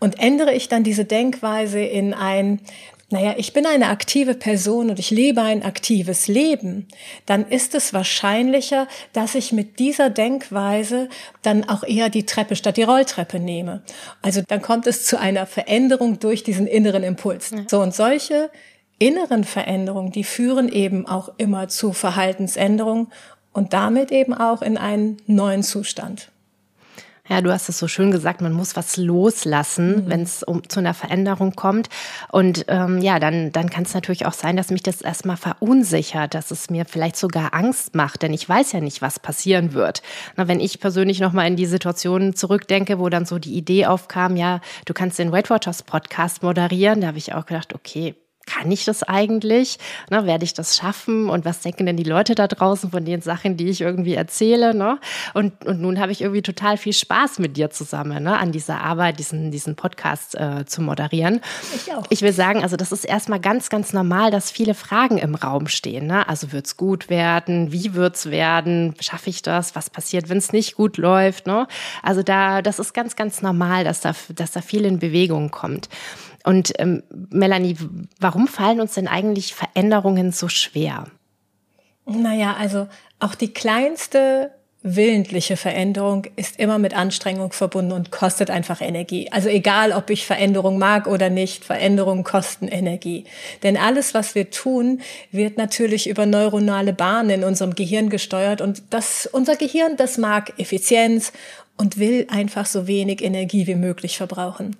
Und 0.00 0.18
ändere 0.18 0.52
ich 0.52 0.68
dann 0.68 0.82
diese 0.82 1.04
Denkweise 1.04 1.80
in 1.80 2.14
ein, 2.14 2.60
naja, 3.08 3.34
ich 3.36 3.52
bin 3.52 3.66
eine 3.66 3.88
aktive 3.88 4.34
Person 4.34 4.90
und 4.90 4.98
ich 4.98 5.12
lebe 5.12 5.40
ein 5.40 5.62
aktives 5.62 6.26
Leben, 6.26 6.88
dann 7.24 7.46
ist 7.46 7.76
es 7.76 7.92
wahrscheinlicher, 7.92 8.88
dass 9.12 9.36
ich 9.36 9.52
mit 9.52 9.78
dieser 9.78 10.10
Denkweise 10.10 11.08
dann 11.42 11.68
auch 11.68 11.84
eher 11.84 12.08
die 12.08 12.26
Treppe 12.26 12.56
statt 12.56 12.76
die 12.76 12.82
Rolltreppe 12.82 13.38
nehme. 13.38 13.82
Also 14.22 14.42
dann 14.46 14.60
kommt 14.60 14.88
es 14.88 15.04
zu 15.04 15.20
einer 15.20 15.46
Veränderung 15.46 16.18
durch 16.18 16.42
diesen 16.42 16.66
inneren 16.66 17.04
Impuls. 17.04 17.50
Ja. 17.50 17.58
So 17.68 17.80
und 17.80 17.94
solche 17.94 18.50
inneren 18.98 19.44
Veränderungen, 19.44 20.10
die 20.10 20.24
führen 20.24 20.68
eben 20.68 21.06
auch 21.06 21.30
immer 21.36 21.68
zu 21.68 21.92
Verhaltensänderungen 21.92 23.12
und 23.52 23.72
damit 23.72 24.10
eben 24.10 24.34
auch 24.34 24.62
in 24.62 24.76
einen 24.76 25.18
neuen 25.26 25.62
Zustand. 25.62 26.32
Ja, 27.28 27.40
du 27.40 27.52
hast 27.52 27.68
es 27.68 27.78
so 27.78 27.88
schön 27.88 28.10
gesagt, 28.10 28.40
man 28.40 28.52
muss 28.52 28.76
was 28.76 28.96
loslassen, 28.96 30.04
mhm. 30.04 30.10
wenn 30.10 30.22
es 30.22 30.42
um, 30.42 30.68
zu 30.68 30.80
einer 30.80 30.94
Veränderung 30.94 31.56
kommt. 31.56 31.88
Und 32.30 32.66
ähm, 32.68 32.98
ja, 32.98 33.18
dann, 33.18 33.52
dann 33.52 33.68
kann 33.68 33.84
es 33.84 33.94
natürlich 33.94 34.26
auch 34.26 34.32
sein, 34.32 34.56
dass 34.56 34.70
mich 34.70 34.82
das 34.82 35.00
erstmal 35.00 35.36
verunsichert, 35.36 36.34
dass 36.34 36.50
es 36.50 36.70
mir 36.70 36.84
vielleicht 36.84 37.16
sogar 37.16 37.52
Angst 37.52 37.94
macht, 37.94 38.22
denn 38.22 38.32
ich 38.32 38.48
weiß 38.48 38.72
ja 38.72 38.80
nicht, 38.80 39.02
was 39.02 39.18
passieren 39.18 39.72
wird. 39.72 40.02
Na, 40.36 40.46
wenn 40.48 40.60
ich 40.60 40.80
persönlich 40.80 41.20
nochmal 41.20 41.48
in 41.48 41.56
die 41.56 41.66
Situation 41.66 42.34
zurückdenke, 42.34 42.98
wo 42.98 43.08
dann 43.08 43.26
so 43.26 43.38
die 43.38 43.54
Idee 43.54 43.86
aufkam, 43.86 44.36
ja, 44.36 44.60
du 44.84 44.94
kannst 44.94 45.18
den 45.18 45.32
Weight 45.32 45.50
Watchers 45.50 45.82
Podcast 45.82 46.42
moderieren, 46.42 47.00
da 47.00 47.08
habe 47.08 47.18
ich 47.18 47.34
auch 47.34 47.46
gedacht, 47.46 47.74
okay, 47.74 48.14
kann 48.46 48.70
ich 48.70 48.84
das 48.84 49.02
eigentlich? 49.02 49.78
Ne, 50.10 50.24
werde 50.24 50.44
ich 50.44 50.54
das 50.54 50.76
schaffen? 50.76 51.28
Und 51.28 51.44
was 51.44 51.60
denken 51.60 51.84
denn 51.84 51.96
die 51.96 52.04
Leute 52.04 52.34
da 52.34 52.46
draußen 52.46 52.90
von 52.90 53.04
den 53.04 53.20
Sachen, 53.20 53.56
die 53.56 53.68
ich 53.68 53.80
irgendwie 53.80 54.14
erzähle? 54.14 54.74
Ne? 54.74 54.98
Und, 55.34 55.66
und 55.66 55.80
nun 55.80 56.00
habe 56.00 56.12
ich 56.12 56.22
irgendwie 56.22 56.42
total 56.42 56.76
viel 56.76 56.92
Spaß 56.92 57.40
mit 57.40 57.56
dir 57.56 57.70
zusammen, 57.70 58.22
ne, 58.22 58.38
an 58.38 58.52
dieser 58.52 58.80
Arbeit, 58.80 59.18
diesen, 59.18 59.50
diesen 59.50 59.76
Podcast 59.76 60.36
äh, 60.36 60.64
zu 60.64 60.80
moderieren. 60.80 61.40
Ich 61.74 61.92
auch. 61.92 62.04
Ich 62.08 62.22
will 62.22 62.32
sagen, 62.32 62.62
also 62.62 62.76
das 62.76 62.92
ist 62.92 63.04
erstmal 63.04 63.40
ganz, 63.40 63.68
ganz 63.68 63.92
normal, 63.92 64.30
dass 64.30 64.50
viele 64.50 64.74
Fragen 64.74 65.18
im 65.18 65.34
Raum 65.34 65.66
stehen. 65.66 66.06
Ne? 66.06 66.28
Also 66.28 66.52
wird's 66.52 66.76
gut 66.76 67.10
werden? 67.10 67.72
Wie 67.72 67.94
wird's 67.94 68.30
werden? 68.30 68.94
Schaffe 69.00 69.30
ich 69.30 69.42
das? 69.42 69.74
Was 69.74 69.90
passiert, 69.90 70.28
wenn 70.28 70.38
es 70.38 70.52
nicht 70.52 70.76
gut 70.76 70.96
läuft? 70.98 71.46
Ne? 71.46 71.66
Also 72.02 72.22
da, 72.22 72.62
das 72.62 72.78
ist 72.78 72.94
ganz, 72.94 73.16
ganz 73.16 73.42
normal, 73.42 73.84
dass 73.84 74.00
da, 74.00 74.12
dass 74.34 74.52
da 74.52 74.60
viel 74.60 74.84
in 74.84 75.00
Bewegung 75.00 75.50
kommt. 75.50 75.88
Und 76.46 76.72
ähm, 76.78 77.02
Melanie, 77.30 77.76
warum 78.20 78.46
fallen 78.46 78.80
uns 78.80 78.94
denn 78.94 79.08
eigentlich 79.08 79.52
Veränderungen 79.52 80.30
so 80.30 80.48
schwer? 80.48 81.08
Naja, 82.04 82.54
also 82.56 82.86
auch 83.18 83.34
die 83.34 83.52
kleinste 83.52 84.52
willentliche 84.80 85.56
Veränderung 85.56 86.28
ist 86.36 86.60
immer 86.60 86.78
mit 86.78 86.94
Anstrengung 86.94 87.50
verbunden 87.50 87.90
und 87.90 88.12
kostet 88.12 88.50
einfach 88.50 88.80
Energie. 88.80 89.28
Also 89.32 89.48
egal, 89.48 89.90
ob 89.90 90.08
ich 90.08 90.24
Veränderung 90.24 90.78
mag 90.78 91.08
oder 91.08 91.30
nicht, 91.30 91.64
Veränderungen 91.64 92.22
kosten 92.22 92.68
Energie. 92.68 93.24
Denn 93.64 93.76
alles, 93.76 94.14
was 94.14 94.36
wir 94.36 94.50
tun, 94.50 95.00
wird 95.32 95.58
natürlich 95.58 96.08
über 96.08 96.26
neuronale 96.26 96.92
Bahnen 96.92 97.30
in 97.30 97.44
unserem 97.44 97.74
Gehirn 97.74 98.08
gesteuert 98.08 98.60
und 98.60 98.84
das, 98.90 99.26
unser 99.26 99.56
Gehirn, 99.56 99.96
das 99.96 100.16
mag 100.16 100.52
Effizienz 100.60 101.32
und 101.76 101.98
will 101.98 102.28
einfach 102.30 102.66
so 102.66 102.86
wenig 102.86 103.22
Energie 103.22 103.66
wie 103.66 103.74
möglich 103.74 104.16
verbrauchen. 104.16 104.76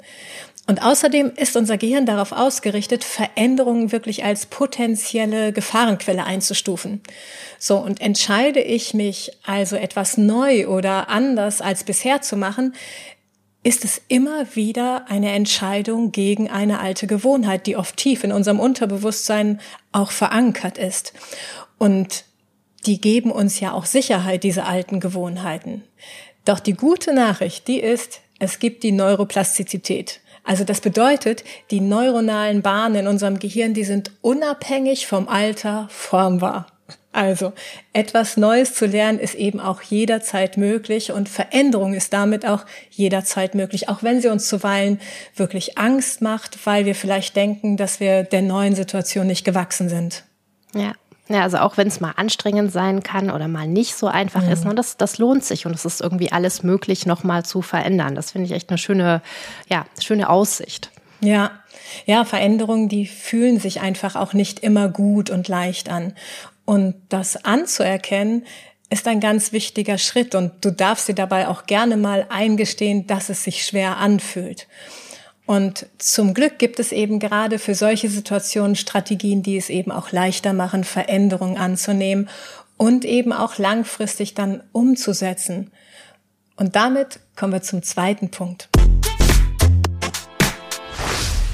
Und 0.68 0.82
außerdem 0.82 1.32
ist 1.36 1.56
unser 1.56 1.78
Gehirn 1.78 2.06
darauf 2.06 2.32
ausgerichtet, 2.32 3.04
Veränderungen 3.04 3.92
wirklich 3.92 4.24
als 4.24 4.46
potenzielle 4.46 5.52
Gefahrenquelle 5.52 6.24
einzustufen. 6.24 7.02
So, 7.58 7.76
und 7.78 8.00
entscheide 8.00 8.60
ich 8.60 8.92
mich 8.92 9.30
also 9.44 9.76
etwas 9.76 10.16
neu 10.16 10.66
oder 10.66 11.08
anders 11.08 11.60
als 11.60 11.84
bisher 11.84 12.20
zu 12.20 12.36
machen, 12.36 12.74
ist 13.62 13.84
es 13.84 14.00
immer 14.08 14.54
wieder 14.54 15.06
eine 15.08 15.32
Entscheidung 15.32 16.12
gegen 16.12 16.50
eine 16.50 16.80
alte 16.80 17.06
Gewohnheit, 17.06 17.66
die 17.66 17.76
oft 17.76 17.96
tief 17.96 18.24
in 18.24 18.32
unserem 18.32 18.60
Unterbewusstsein 18.60 19.60
auch 19.92 20.10
verankert 20.10 20.78
ist. 20.78 21.12
Und 21.78 22.24
die 22.86 23.00
geben 23.00 23.30
uns 23.30 23.58
ja 23.60 23.72
auch 23.72 23.84
Sicherheit, 23.84 24.44
diese 24.44 24.64
alten 24.64 25.00
Gewohnheiten. 25.00 25.82
Doch 26.44 26.60
die 26.60 26.74
gute 26.74 27.12
Nachricht, 27.12 27.66
die 27.66 27.80
ist, 27.80 28.20
es 28.38 28.60
gibt 28.60 28.84
die 28.84 28.92
Neuroplastizität. 28.92 30.20
Also 30.46 30.64
das 30.64 30.80
bedeutet, 30.80 31.44
die 31.70 31.80
neuronalen 31.80 32.62
Bahnen 32.62 32.94
in 32.94 33.06
unserem 33.08 33.38
Gehirn, 33.38 33.74
die 33.74 33.84
sind 33.84 34.12
unabhängig 34.22 35.06
vom 35.06 35.28
Alter 35.28 35.88
formbar. 35.90 36.68
Also 37.12 37.52
etwas 37.94 38.36
Neues 38.36 38.74
zu 38.74 38.86
lernen 38.86 39.18
ist 39.18 39.34
eben 39.34 39.58
auch 39.58 39.82
jederzeit 39.82 40.56
möglich 40.56 41.12
und 41.12 41.28
Veränderung 41.28 41.94
ist 41.94 42.12
damit 42.12 42.46
auch 42.46 42.64
jederzeit 42.90 43.54
möglich, 43.54 43.88
auch 43.88 44.02
wenn 44.02 44.20
sie 44.20 44.28
uns 44.28 44.48
zuweilen 44.48 45.00
wirklich 45.34 45.78
Angst 45.78 46.20
macht, 46.20 46.66
weil 46.66 46.84
wir 46.84 46.94
vielleicht 46.94 47.34
denken, 47.34 47.76
dass 47.76 48.00
wir 48.00 48.22
der 48.22 48.42
neuen 48.42 48.74
Situation 48.74 49.26
nicht 49.26 49.44
gewachsen 49.44 49.88
sind. 49.88 50.24
Ja, 50.74 50.92
ja, 51.28 51.42
also 51.42 51.58
auch 51.58 51.76
wenn 51.76 51.88
es 51.88 52.00
mal 52.00 52.12
anstrengend 52.16 52.72
sein 52.72 53.02
kann 53.02 53.30
oder 53.30 53.48
mal 53.48 53.66
nicht 53.66 53.96
so 53.96 54.06
einfach 54.06 54.42
mhm. 54.42 54.50
ist, 54.50 54.64
ne, 54.64 54.74
das, 54.74 54.96
das 54.96 55.18
lohnt 55.18 55.44
sich 55.44 55.66
und 55.66 55.74
es 55.74 55.84
ist 55.84 56.00
irgendwie 56.00 56.30
alles 56.32 56.62
möglich, 56.62 57.06
nochmal 57.06 57.44
zu 57.44 57.62
verändern. 57.62 58.14
Das 58.14 58.32
finde 58.32 58.46
ich 58.46 58.52
echt 58.52 58.70
eine 58.70 58.78
schöne, 58.78 59.22
ja, 59.68 59.86
schöne 60.00 60.28
Aussicht. 60.28 60.90
Ja, 61.20 61.50
ja, 62.04 62.24
Veränderungen, 62.24 62.88
die 62.88 63.06
fühlen 63.06 63.58
sich 63.58 63.80
einfach 63.80 64.16
auch 64.16 64.32
nicht 64.32 64.60
immer 64.60 64.88
gut 64.88 65.30
und 65.30 65.48
leicht 65.48 65.88
an. 65.88 66.14
Und 66.64 66.94
das 67.08 67.44
anzuerkennen, 67.44 68.44
ist 68.88 69.08
ein 69.08 69.20
ganz 69.20 69.52
wichtiger 69.52 69.98
Schritt 69.98 70.34
und 70.34 70.64
du 70.64 70.70
darfst 70.70 71.08
dir 71.08 71.14
dabei 71.14 71.48
auch 71.48 71.66
gerne 71.66 71.96
mal 71.96 72.26
eingestehen, 72.28 73.06
dass 73.06 73.28
es 73.28 73.42
sich 73.42 73.64
schwer 73.64 73.96
anfühlt. 73.96 74.68
Und 75.46 75.86
zum 75.98 76.34
Glück 76.34 76.58
gibt 76.58 76.80
es 76.80 76.90
eben 76.90 77.20
gerade 77.20 77.58
für 77.58 77.74
solche 77.74 78.08
Situationen 78.08 78.74
Strategien, 78.74 79.42
die 79.42 79.56
es 79.56 79.70
eben 79.70 79.92
auch 79.92 80.10
leichter 80.10 80.52
machen, 80.52 80.82
Veränderungen 80.82 81.56
anzunehmen 81.56 82.28
und 82.76 83.04
eben 83.04 83.32
auch 83.32 83.56
langfristig 83.56 84.34
dann 84.34 84.62
umzusetzen. 84.72 85.70
Und 86.56 86.74
damit 86.74 87.20
kommen 87.36 87.52
wir 87.52 87.62
zum 87.62 87.82
zweiten 87.82 88.30
Punkt. 88.30 88.68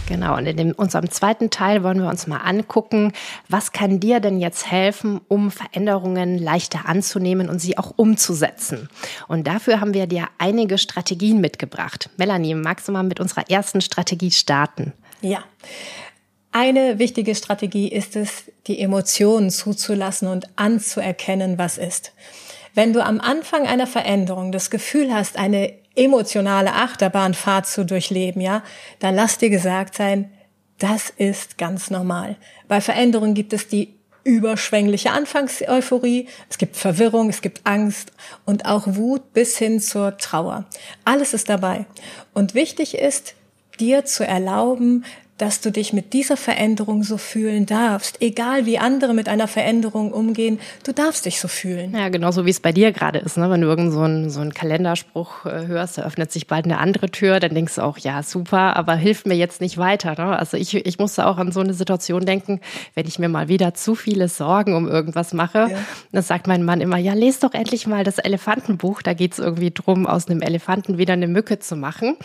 Genau, 0.09 0.37
und 0.37 0.47
in 0.47 0.57
dem, 0.57 0.73
unserem 0.73 1.11
zweiten 1.11 1.51
Teil 1.51 1.83
wollen 1.83 2.01
wir 2.01 2.09
uns 2.09 2.27
mal 2.27 2.39
angucken, 2.39 3.13
was 3.49 3.73
kann 3.73 4.01
dir 4.01 4.21
denn 4.21 4.41
jetzt 4.41 4.71
helfen, 4.71 5.21
um 5.29 5.51
Veränderungen 5.51 6.39
leichter 6.39 6.87
anzunehmen 6.87 7.49
und 7.49 7.61
sie 7.61 7.79
auch 7.79 7.95
umzusetzen. 7.97 8.89
Und 9.29 9.47
dafür 9.47 9.81
haben 9.81 9.95
wir 9.95 10.07
dir 10.07 10.29
einige 10.39 10.79
Strategien 10.79 11.41
mitgebracht. 11.41 12.11
Melanie, 12.17 12.55
magst 12.55 12.89
du 12.89 12.93
mal 12.93 13.03
mit 13.05 13.21
unserer 13.21 13.49
ersten 13.49 13.81
Strategie 13.81 14.31
starten? 14.31 14.93
Ja. 15.21 15.45
Eine 16.51 16.99
wichtige 16.99 17.35
Strategie 17.35 17.89
ist 17.89 18.15
es, 18.15 18.51
die 18.67 18.79
Emotionen 18.81 19.51
zuzulassen 19.51 20.29
und 20.29 20.47
anzuerkennen, 20.57 21.57
was 21.57 21.79
ist. 21.79 22.13
Wenn 22.75 22.93
du 22.93 23.05
am 23.05 23.21
Anfang 23.21 23.67
einer 23.67 23.87
Veränderung 23.87 24.53
das 24.53 24.69
Gefühl 24.69 25.15
hast, 25.15 25.39
eine 25.39 25.73
emotionale 25.95 26.73
Achterbahnfahrt 26.73 27.67
zu 27.67 27.85
durchleben, 27.85 28.41
ja, 28.41 28.63
dann 28.99 29.15
lass 29.15 29.39
dir 29.39 29.51
gesagt 29.51 29.95
sein, 29.95 30.31
das 30.79 31.11
ist 31.11 31.59
ganz 31.59 31.91
normal. 31.91 32.37
Bei 32.69 32.81
Veränderungen 32.81 33.35
gibt 33.35 33.53
es 33.53 33.69
die 33.69 33.95
überschwängliche 34.25 35.11
Anfangseuphorie, 35.11 36.29
es 36.49 36.59
gibt 36.59 36.77
Verwirrung, 36.77 37.29
es 37.29 37.43
gibt 37.43 37.61
Angst 37.65 38.13
und 38.45 38.67
auch 38.67 38.85
Wut 38.87 39.33
bis 39.33 39.59
hin 39.59 39.81
zur 39.81 40.17
Trauer. 40.17 40.65
Alles 41.05 41.35
ist 41.35 41.49
dabei. 41.49 41.87
Und 42.33 42.55
wichtig 42.55 42.97
ist, 42.97 43.35
dir 43.81 44.05
zu 44.05 44.27
erlauben, 44.27 45.05
dass 45.43 45.61
du 45.61 45.73
dich 45.73 45.93
mit 45.93 46.13
dieser 46.13 46.37
Veränderung 46.37 47.03
so 47.03 47.19
fühlen 47.19 47.67
darfst. 47.67 48.23
Egal 48.23 48.65
wie 48.65 48.79
andere 48.79 49.13
mit 49.13 49.29
einer 49.29 49.49
Veränderung 49.49 50.13
umgehen, 50.13 50.61
du 50.85 50.93
darfst 50.93 51.27
dich 51.27 51.41
so 51.41 51.49
fühlen. 51.49 51.97
Ja, 51.97 52.11
genauso 52.11 52.47
wie 52.47 52.51
es 52.51 52.61
bei 52.61 52.71
dir 52.71 52.93
gerade 52.93 53.19
ist. 53.19 53.37
Ne? 53.37 53.51
Wenn 53.51 53.61
du 53.61 53.67
irgend 53.67 53.93
so 53.93 54.03
einen, 54.03 54.31
so 54.31 54.39
einen 54.39 54.55
Kalenderspruch 54.55 55.45
äh, 55.47 55.67
hörst, 55.67 55.99
da 55.99 56.03
öffnet 56.03 56.31
sich 56.31 56.47
bald 56.47 56.67
eine 56.67 56.79
andere 56.79 57.11
Tür, 57.11 57.41
dann 57.41 57.57
denkst 57.57 57.75
du 57.75 57.83
auch, 57.83 57.99
ja, 57.99 58.23
super, 58.23 58.77
aber 58.77 58.95
hilft 58.95 59.27
mir 59.27 59.35
jetzt 59.35 59.61
nicht 59.61 59.79
weiter. 59.79 60.15
Ne? 60.17 60.39
Also 60.39 60.57
ich, 60.57 60.77
ich 60.77 61.01
musste 61.01 61.27
auch 61.27 61.39
an 61.39 61.51
so 61.51 61.59
eine 61.59 61.75
Situation 61.75 62.25
denken, 62.25 62.61
wenn 62.95 63.09
ich 63.09 63.19
mir 63.19 63.29
mal 63.29 63.49
wieder 63.49 63.75
zu 63.75 63.97
viele 63.97 64.29
Sorgen 64.29 64.77
um 64.77 64.87
irgendwas 64.87 65.33
mache, 65.33 65.67
ja. 65.73 65.79
dann 66.13 66.23
sagt 66.23 66.47
mein 66.47 66.63
Mann 66.63 66.81
immer, 66.81 66.99
ja, 66.99 67.15
lest 67.15 67.43
doch 67.43 67.53
endlich 67.53 67.89
mal 67.89 68.05
das 68.05 68.19
Elefantenbuch. 68.19 69.03
Da 69.03 69.13
geht 69.13 69.33
es 69.33 69.41
irgendwie 69.41 69.73
drum, 69.73 70.07
aus 70.07 70.29
einem 70.29 70.41
Elefanten 70.41 70.99
wieder 70.99 71.15
eine 71.15 71.27
Mücke 71.27 71.59
zu 71.59 71.75
machen, 71.75 72.17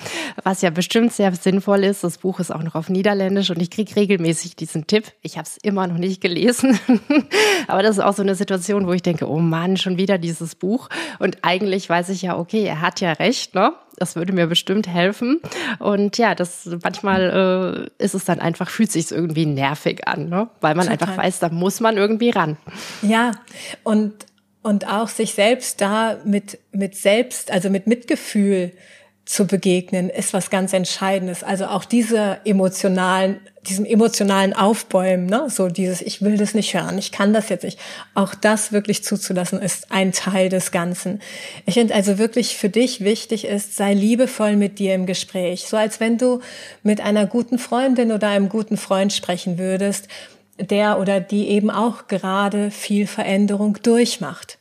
was 0.43 0.61
ja 0.61 0.69
bestimmt 0.69 1.13
sehr 1.13 1.33
sinnvoll 1.33 1.83
ist. 1.83 2.03
Das 2.03 2.19
Buch 2.19 2.39
ist 2.39 2.53
auch 2.53 2.61
noch 2.61 2.75
auf 2.75 2.89
Niederländisch 2.89 3.06
Niederländisch 3.07 3.49
und 3.49 3.61
ich 3.61 3.69
kriege 3.69 3.95
regelmäßig 3.95 4.57
diesen 4.57 4.85
Tipp. 4.85 5.05
Ich 5.21 5.37
habe 5.37 5.47
es 5.47 5.57
immer 5.63 5.87
noch 5.87 5.97
nicht 5.97 6.19
gelesen. 6.19 6.77
Aber 7.67 7.81
das 7.81 7.97
ist 7.97 8.03
auch 8.03 8.13
so 8.13 8.21
eine 8.21 8.35
Situation, 8.35 8.85
wo 8.85 8.91
ich 8.91 9.01
denke, 9.01 9.29
oh 9.29 9.39
Mann, 9.39 9.77
schon 9.77 9.97
wieder 9.97 10.17
dieses 10.17 10.55
Buch. 10.55 10.89
Und 11.19 11.37
eigentlich 11.43 11.89
weiß 11.89 12.09
ich 12.09 12.23
ja, 12.23 12.37
okay, 12.37 12.63
er 12.63 12.81
hat 12.81 12.99
ja 12.99 13.13
recht, 13.13 13.55
ne? 13.55 13.73
Das 13.95 14.17
würde 14.17 14.33
mir 14.33 14.47
bestimmt 14.47 14.87
helfen. 14.87 15.39
Und 15.79 16.17
ja, 16.17 16.35
das 16.35 16.69
manchmal 16.83 17.89
äh, 17.99 18.03
ist 18.03 18.13
es 18.13 18.25
dann 18.25 18.39
einfach, 18.39 18.69
fühlt 18.69 18.91
sich 18.91 19.09
irgendwie 19.09 19.45
nervig 19.45 20.05
an, 20.05 20.27
ne? 20.27 20.49
Weil 20.59 20.75
man 20.75 20.87
Total. 20.87 21.09
einfach 21.09 21.23
weiß, 21.23 21.39
da 21.39 21.49
muss 21.49 21.79
man 21.79 21.95
irgendwie 21.95 22.31
ran. 22.31 22.57
Ja, 23.01 23.31
und 23.83 24.13
und 24.63 24.85
auch 24.91 25.07
sich 25.07 25.33
selbst 25.33 25.79
da 25.79 26.17
mit 26.25 26.59
mit 26.73 26.95
selbst, 26.95 27.51
also 27.51 27.69
mit 27.69 27.87
Mitgefühl 27.87 28.73
zu 29.27 29.45
begegnen, 29.45 30.09
ist 30.09 30.33
was 30.33 30.49
ganz 30.49 30.71
Entscheidendes. 30.71 31.43
Also 31.43 31.65
auch 31.65 31.83
diese 31.83 32.39
emotionalen, 32.45 33.41
diesem 33.67 33.83
emotionalen 33.83 34.53
Aufbäumen, 34.53 35.25
ne? 35.25 35.47
so 35.49 35.67
dieses, 35.67 36.01
ich 36.01 36.21
will 36.21 36.37
das 36.37 36.53
nicht 36.53 36.73
hören, 36.73 36.97
ich 36.97 37.11
kann 37.11 37.33
das 37.33 37.49
jetzt 37.49 37.65
nicht. 37.65 37.77
Auch 38.13 38.33
das 38.33 38.71
wirklich 38.71 39.03
zuzulassen, 39.03 39.61
ist 39.61 39.91
ein 39.91 40.13
Teil 40.13 40.47
des 40.47 40.71
Ganzen. 40.71 41.21
Ich 41.65 41.73
finde 41.73 41.93
also 41.93 42.17
wirklich 42.17 42.55
für 42.55 42.69
dich 42.69 43.01
wichtig 43.01 43.43
ist, 43.43 43.75
sei 43.75 43.93
liebevoll 43.93 44.55
mit 44.55 44.79
dir 44.79 44.95
im 44.95 45.05
Gespräch. 45.05 45.65
So 45.67 45.75
als 45.75 45.99
wenn 45.99 46.17
du 46.17 46.39
mit 46.81 47.01
einer 47.01 47.25
guten 47.25 47.59
Freundin 47.59 48.13
oder 48.13 48.29
einem 48.29 48.47
guten 48.47 48.77
Freund 48.77 49.11
sprechen 49.11 49.57
würdest, 49.57 50.07
der 50.57 50.99
oder 50.99 51.19
die 51.19 51.49
eben 51.49 51.69
auch 51.69 52.07
gerade 52.07 52.71
viel 52.71 53.07
Veränderung 53.07 53.77
durchmacht. 53.83 54.57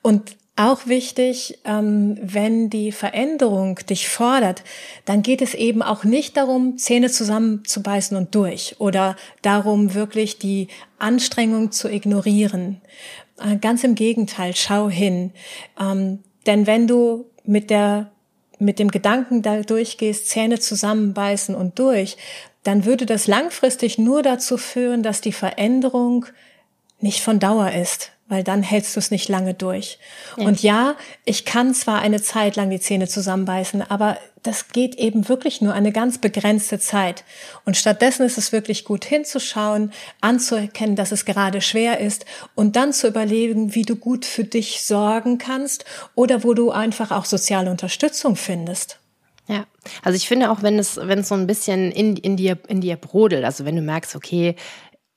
Und 0.00 0.36
auch 0.56 0.86
wichtig, 0.86 1.58
ähm, 1.64 2.18
wenn 2.22 2.70
die 2.70 2.90
Veränderung 2.90 3.76
dich 3.88 4.08
fordert, 4.08 4.62
dann 5.04 5.22
geht 5.22 5.42
es 5.42 5.52
eben 5.52 5.82
auch 5.82 6.04
nicht 6.04 6.36
darum, 6.36 6.78
Zähne 6.78 7.10
zusammenzubeißen 7.10 8.16
und 8.16 8.34
durch 8.34 8.76
oder 8.78 9.16
darum, 9.42 9.92
wirklich 9.92 10.38
die 10.38 10.68
Anstrengung 10.98 11.72
zu 11.72 11.90
ignorieren. 11.90 12.80
Äh, 13.38 13.56
ganz 13.56 13.84
im 13.84 13.94
Gegenteil, 13.94 14.56
schau 14.56 14.88
hin. 14.88 15.32
Ähm, 15.78 16.20
denn 16.46 16.66
wenn 16.66 16.86
du 16.86 17.26
mit 17.44 17.70
der 17.70 18.10
mit 18.58 18.78
dem 18.78 18.90
Gedanken 18.90 19.42
da 19.42 19.60
durchgehst, 19.60 20.30
Zähne 20.30 20.58
zusammenbeißen 20.58 21.54
und 21.54 21.78
durch, 21.78 22.16
dann 22.62 22.86
würde 22.86 23.04
das 23.04 23.26
langfristig 23.26 23.98
nur 23.98 24.22
dazu 24.22 24.56
führen, 24.56 25.02
dass 25.02 25.20
die 25.20 25.32
Veränderung 25.32 26.24
nicht 26.98 27.20
von 27.20 27.38
Dauer 27.38 27.72
ist, 27.72 28.12
weil 28.28 28.42
dann 28.42 28.62
hältst 28.62 28.96
du 28.96 29.00
es 29.00 29.10
nicht 29.10 29.28
lange 29.28 29.54
durch. 29.54 29.98
Ja. 30.36 30.46
Und 30.46 30.62
ja, 30.62 30.96
ich 31.24 31.44
kann 31.44 31.74
zwar 31.74 32.00
eine 32.00 32.20
Zeit 32.20 32.56
lang 32.56 32.70
die 32.70 32.80
Zähne 32.80 33.06
zusammenbeißen, 33.06 33.82
aber 33.88 34.18
das 34.42 34.68
geht 34.68 34.94
eben 34.96 35.28
wirklich 35.28 35.60
nur 35.60 35.74
eine 35.74 35.92
ganz 35.92 36.18
begrenzte 36.18 36.78
Zeit. 36.78 37.24
Und 37.64 37.76
stattdessen 37.76 38.24
ist 38.24 38.38
es 38.38 38.52
wirklich 38.52 38.84
gut 38.84 39.04
hinzuschauen, 39.04 39.92
anzuerkennen, 40.20 40.96
dass 40.96 41.12
es 41.12 41.24
gerade 41.24 41.60
schwer 41.60 42.00
ist 42.00 42.26
und 42.54 42.76
dann 42.76 42.92
zu 42.92 43.08
überlegen, 43.08 43.74
wie 43.74 43.82
du 43.82 43.96
gut 43.96 44.24
für 44.24 44.44
dich 44.44 44.82
sorgen 44.82 45.38
kannst 45.38 45.84
oder 46.14 46.44
wo 46.44 46.54
du 46.54 46.70
einfach 46.70 47.10
auch 47.10 47.24
soziale 47.24 47.70
Unterstützung 47.70 48.36
findest. 48.36 48.98
Ja, 49.48 49.64
also 50.02 50.16
ich 50.16 50.26
finde 50.26 50.50
auch, 50.50 50.62
wenn 50.62 50.76
es, 50.76 50.96
wenn 50.96 51.20
es 51.20 51.28
so 51.28 51.36
ein 51.36 51.46
bisschen 51.46 51.92
in, 51.92 52.16
in 52.16 52.36
dir, 52.36 52.58
in 52.66 52.80
dir 52.80 52.96
brodelt, 52.96 53.44
also 53.44 53.64
wenn 53.64 53.76
du 53.76 53.82
merkst, 53.82 54.16
okay, 54.16 54.56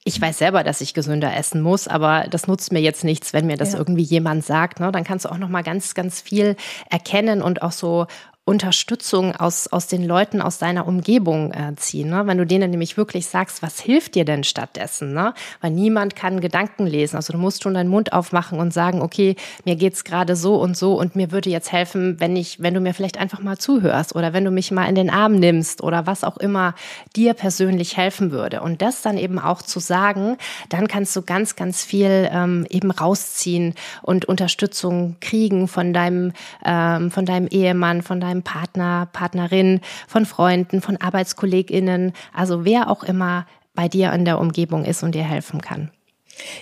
ich 0.06 0.20
weiß 0.20 0.38
selber, 0.38 0.63
dass 0.63 0.82
ich 0.82 0.94
gesünder 0.94 1.36
essen 1.36 1.62
muss, 1.62 1.88
aber 1.88 2.25
das 2.29 2.48
nutzt 2.48 2.72
mir 2.72 2.79
jetzt 2.79 3.03
nichts, 3.03 3.34
wenn 3.34 3.48
mir 3.48 3.58
das 3.58 3.74
ja. 3.74 3.79
irgendwie 3.79 4.03
jemand 4.03 4.46
sagt. 4.46 4.79
Ne? 4.79 4.91
Dann 4.91 5.03
kannst 5.03 5.25
du 5.25 5.29
auch 5.29 5.38
noch 5.38 5.50
mal 5.50 5.63
ganz, 5.63 5.94
ganz 5.94 6.22
viel 6.22 6.56
erkennen 6.89 7.41
und 7.41 7.62
auch 7.62 7.74
so 7.74 8.08
Unterstützung 8.50 9.36
aus, 9.36 9.68
aus 9.68 9.86
den 9.86 10.03
Leuten 10.03 10.41
aus 10.41 10.58
deiner 10.58 10.88
Umgebung 10.88 11.51
äh, 11.51 11.75
ziehen. 11.75 12.10
Ne? 12.10 12.25
Wenn 12.25 12.39
du 12.39 12.48
denen 12.48 12.72
nämlich 12.72 12.98
wirklich 12.98 13.27
sagst, 13.27 13.62
was 13.62 13.79
hilft 13.79 14.15
dir 14.15 14.25
denn 14.25 14.44
stattdessen? 14.44 15.13
Ne? 15.13 15.36
Weil 15.62 15.70
niemand 15.70 16.15
kann 16.15 16.41
Gedanken 16.41 16.88
lesen. 16.88 17.15
Also 17.15 17.32
du 17.32 17.38
musst 17.38 17.62
schon 17.62 17.75
deinen 17.75 17.91
Mund 17.91 18.12
aufmachen 18.12 18.60
und 18.60 18.74
sagen, 18.74 19.03
okay, 19.03 19.36
mir 19.65 19.75
geht's 19.75 20.03
gerade 20.03 20.36
so 20.36 20.56
und 20.56 20.75
so 20.75 21.00
und 21.00 21.15
mir 21.15 21.32
würde 21.32 21.51
jetzt 21.51 21.72
helfen, 21.72 22.20
wenn 22.20 22.36
ich, 22.36 22.60
wenn 22.60 22.74
du 22.74 22.79
mir 22.79 22.96
vielleicht 22.96 23.20
einfach 23.20 23.39
mal 23.39 23.60
zuhörst 23.60 24.15
oder 24.15 24.34
wenn 24.34 24.46
du 24.46 24.50
mich 24.50 24.72
mal 24.72 24.86
in 24.86 24.96
den 24.96 25.12
Arm 25.12 25.36
nimmst 25.36 25.84
oder 25.84 26.08
was 26.08 26.24
auch 26.24 26.38
immer 26.38 26.74
dir 27.15 27.36
persönlich 27.36 27.98
helfen 27.98 28.32
würde. 28.32 28.62
Und 28.62 28.82
das 28.82 29.03
dann 29.03 29.20
eben 29.20 29.38
auch 29.38 29.62
zu 29.62 29.79
sagen, 29.79 30.38
dann 30.70 30.88
kannst 30.88 31.15
du 31.15 31.22
ganz, 31.22 31.56
ganz 31.56 31.84
viel 31.84 32.27
ähm, 32.32 32.65
eben 32.72 32.89
rausziehen 32.89 33.75
und 34.01 34.25
Unterstützung 34.25 35.18
kriegen 35.22 35.68
von 35.68 35.94
deinem, 35.94 36.34
ähm, 36.65 37.12
von 37.12 37.27
deinem 37.27 37.46
Ehemann, 37.46 38.01
von 38.01 38.20
deinem 38.20 38.38
deinem 38.39 38.43
Partner, 38.43 39.08
Partnerin, 39.12 39.81
von 40.08 40.25
Freunden, 40.25 40.81
von 40.81 40.98
ArbeitskollegInnen, 40.98 42.13
also 42.34 42.65
wer 42.65 42.89
auch 42.89 43.03
immer 43.03 43.46
bei 43.75 43.88
dir 43.88 44.12
in 44.13 44.25
der 44.25 44.39
Umgebung 44.39 44.86
ist 44.86 45.03
und 45.03 45.15
dir 45.15 45.24
helfen 45.24 45.62
kann. 45.62 45.91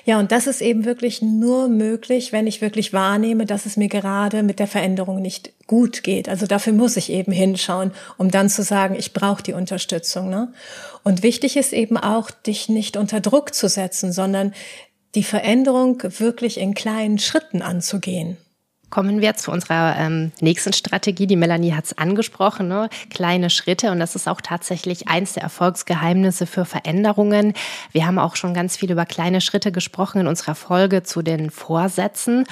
Ja, 0.05 0.17
und 0.17 0.31
das 0.31 0.47
ist 0.47 0.61
eben 0.61 0.85
wirklich 0.85 1.21
nur 1.21 1.67
möglich, 1.67 2.31
wenn 2.31 2.47
ich 2.47 2.61
wirklich 2.61 2.93
wahrnehme, 2.93 3.45
dass 3.45 3.67
es 3.67 3.77
mir 3.77 3.89
gerade 3.89 4.41
mit 4.41 4.57
der 4.57 4.65
Veränderung 4.65 5.21
nicht 5.21 5.53
gut 5.67 6.03
geht. 6.03 6.29
Also 6.29 6.47
dafür 6.47 6.73
muss 6.73 6.97
ich 6.97 7.11
eben 7.11 7.31
hinschauen, 7.31 7.91
um 8.17 8.31
dann 8.31 8.49
zu 8.49 8.63
sagen, 8.63 8.95
ich 8.95 9.13
brauche 9.13 9.43
die 9.43 9.53
Unterstützung. 9.53 10.31
Ne? 10.31 10.51
Und 11.03 11.21
wichtig 11.21 11.57
ist 11.57 11.73
eben 11.73 11.97
auch, 11.97 12.31
dich 12.31 12.69
nicht 12.69 12.97
unter 12.97 13.19
Druck 13.19 13.53
zu 13.53 13.69
setzen, 13.69 14.11
sondern 14.11 14.53
die 15.13 15.23
Veränderung 15.23 16.01
wirklich 16.03 16.59
in 16.59 16.73
kleinen 16.73 17.19
Schritten 17.19 17.61
anzugehen. 17.61 18.37
Kommen 18.89 19.19
wir 19.19 19.35
zu 19.35 19.51
unserer 19.51 19.97
ähm, 19.97 20.31
nächsten 20.39 20.71
Strategie. 20.71 21.27
Die 21.27 21.35
Melanie 21.35 21.73
hat 21.73 21.85
es 21.85 21.97
angesprochen, 21.97 22.69
ne? 22.69 22.89
kleine 23.09 23.49
Schritte. 23.49 23.91
Und 23.91 23.99
das 23.99 24.15
ist 24.15 24.29
auch 24.29 24.39
tatsächlich 24.39 25.09
eins 25.09 25.33
der 25.33 25.43
Erfolgsgeheimnisse 25.43 26.45
für 26.45 26.63
Veränderungen. 26.63 27.53
Wir 27.91 28.07
haben 28.07 28.17
auch 28.17 28.37
schon 28.37 28.53
ganz 28.53 28.77
viel 28.77 28.91
über 28.91 29.05
kleine 29.05 29.41
Schritte 29.41 29.73
gesprochen 29.73 30.21
in 30.21 30.27
unserer 30.27 30.55
Folge 30.55 31.03
zu 31.03 31.21
den 31.21 31.49
Vorsätzen. 31.49 32.45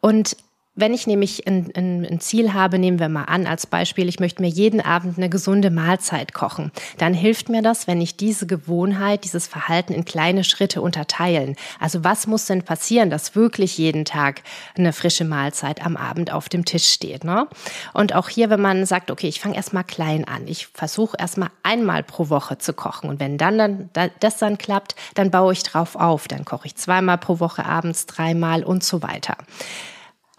Und 0.00 0.36
wenn 0.80 0.94
ich 0.94 1.06
nämlich 1.06 1.46
ein, 1.46 1.70
ein, 1.74 2.06
ein, 2.10 2.20
Ziel 2.20 2.52
habe, 2.52 2.78
nehmen 2.78 2.98
wir 2.98 3.08
mal 3.08 3.24
an 3.24 3.46
als 3.46 3.66
Beispiel, 3.66 4.08
ich 4.08 4.20
möchte 4.20 4.42
mir 4.42 4.48
jeden 4.48 4.80
Abend 4.80 5.18
eine 5.18 5.28
gesunde 5.28 5.70
Mahlzeit 5.70 6.32
kochen, 6.32 6.72
dann 6.98 7.14
hilft 7.14 7.48
mir 7.48 7.62
das, 7.62 7.86
wenn 7.86 8.00
ich 8.00 8.16
diese 8.16 8.46
Gewohnheit, 8.46 9.24
dieses 9.24 9.46
Verhalten 9.46 9.92
in 9.92 10.04
kleine 10.04 10.44
Schritte 10.44 10.80
unterteilen. 10.80 11.56
Also 11.78 12.04
was 12.04 12.26
muss 12.26 12.46
denn 12.46 12.62
passieren, 12.62 13.10
dass 13.10 13.36
wirklich 13.36 13.78
jeden 13.78 14.04
Tag 14.04 14.42
eine 14.76 14.92
frische 14.92 15.24
Mahlzeit 15.24 15.84
am 15.84 15.96
Abend 15.96 16.32
auf 16.32 16.48
dem 16.48 16.64
Tisch 16.64 16.88
steht? 16.88 17.24
Ne? 17.24 17.46
Und 17.92 18.14
auch 18.14 18.28
hier, 18.28 18.50
wenn 18.50 18.60
man 18.60 18.86
sagt, 18.86 19.10
okay, 19.10 19.28
ich 19.28 19.40
fange 19.40 19.56
erstmal 19.56 19.84
klein 19.84 20.24
an, 20.24 20.46
ich 20.46 20.66
versuche 20.68 21.16
erstmal 21.18 21.50
einmal 21.62 22.02
pro 22.02 22.28
Woche 22.30 22.58
zu 22.58 22.72
kochen 22.72 23.10
und 23.10 23.20
wenn 23.20 23.38
dann, 23.38 23.58
dann 23.92 24.10
das 24.20 24.38
dann 24.38 24.58
klappt, 24.58 24.94
dann 25.14 25.30
baue 25.30 25.52
ich 25.52 25.62
drauf 25.62 25.96
auf, 25.96 26.28
dann 26.28 26.44
koche 26.44 26.66
ich 26.66 26.76
zweimal 26.76 27.18
pro 27.18 27.40
Woche 27.40 27.64
abends, 27.64 28.06
dreimal 28.06 28.64
und 28.64 28.82
so 28.82 29.02
weiter. 29.02 29.36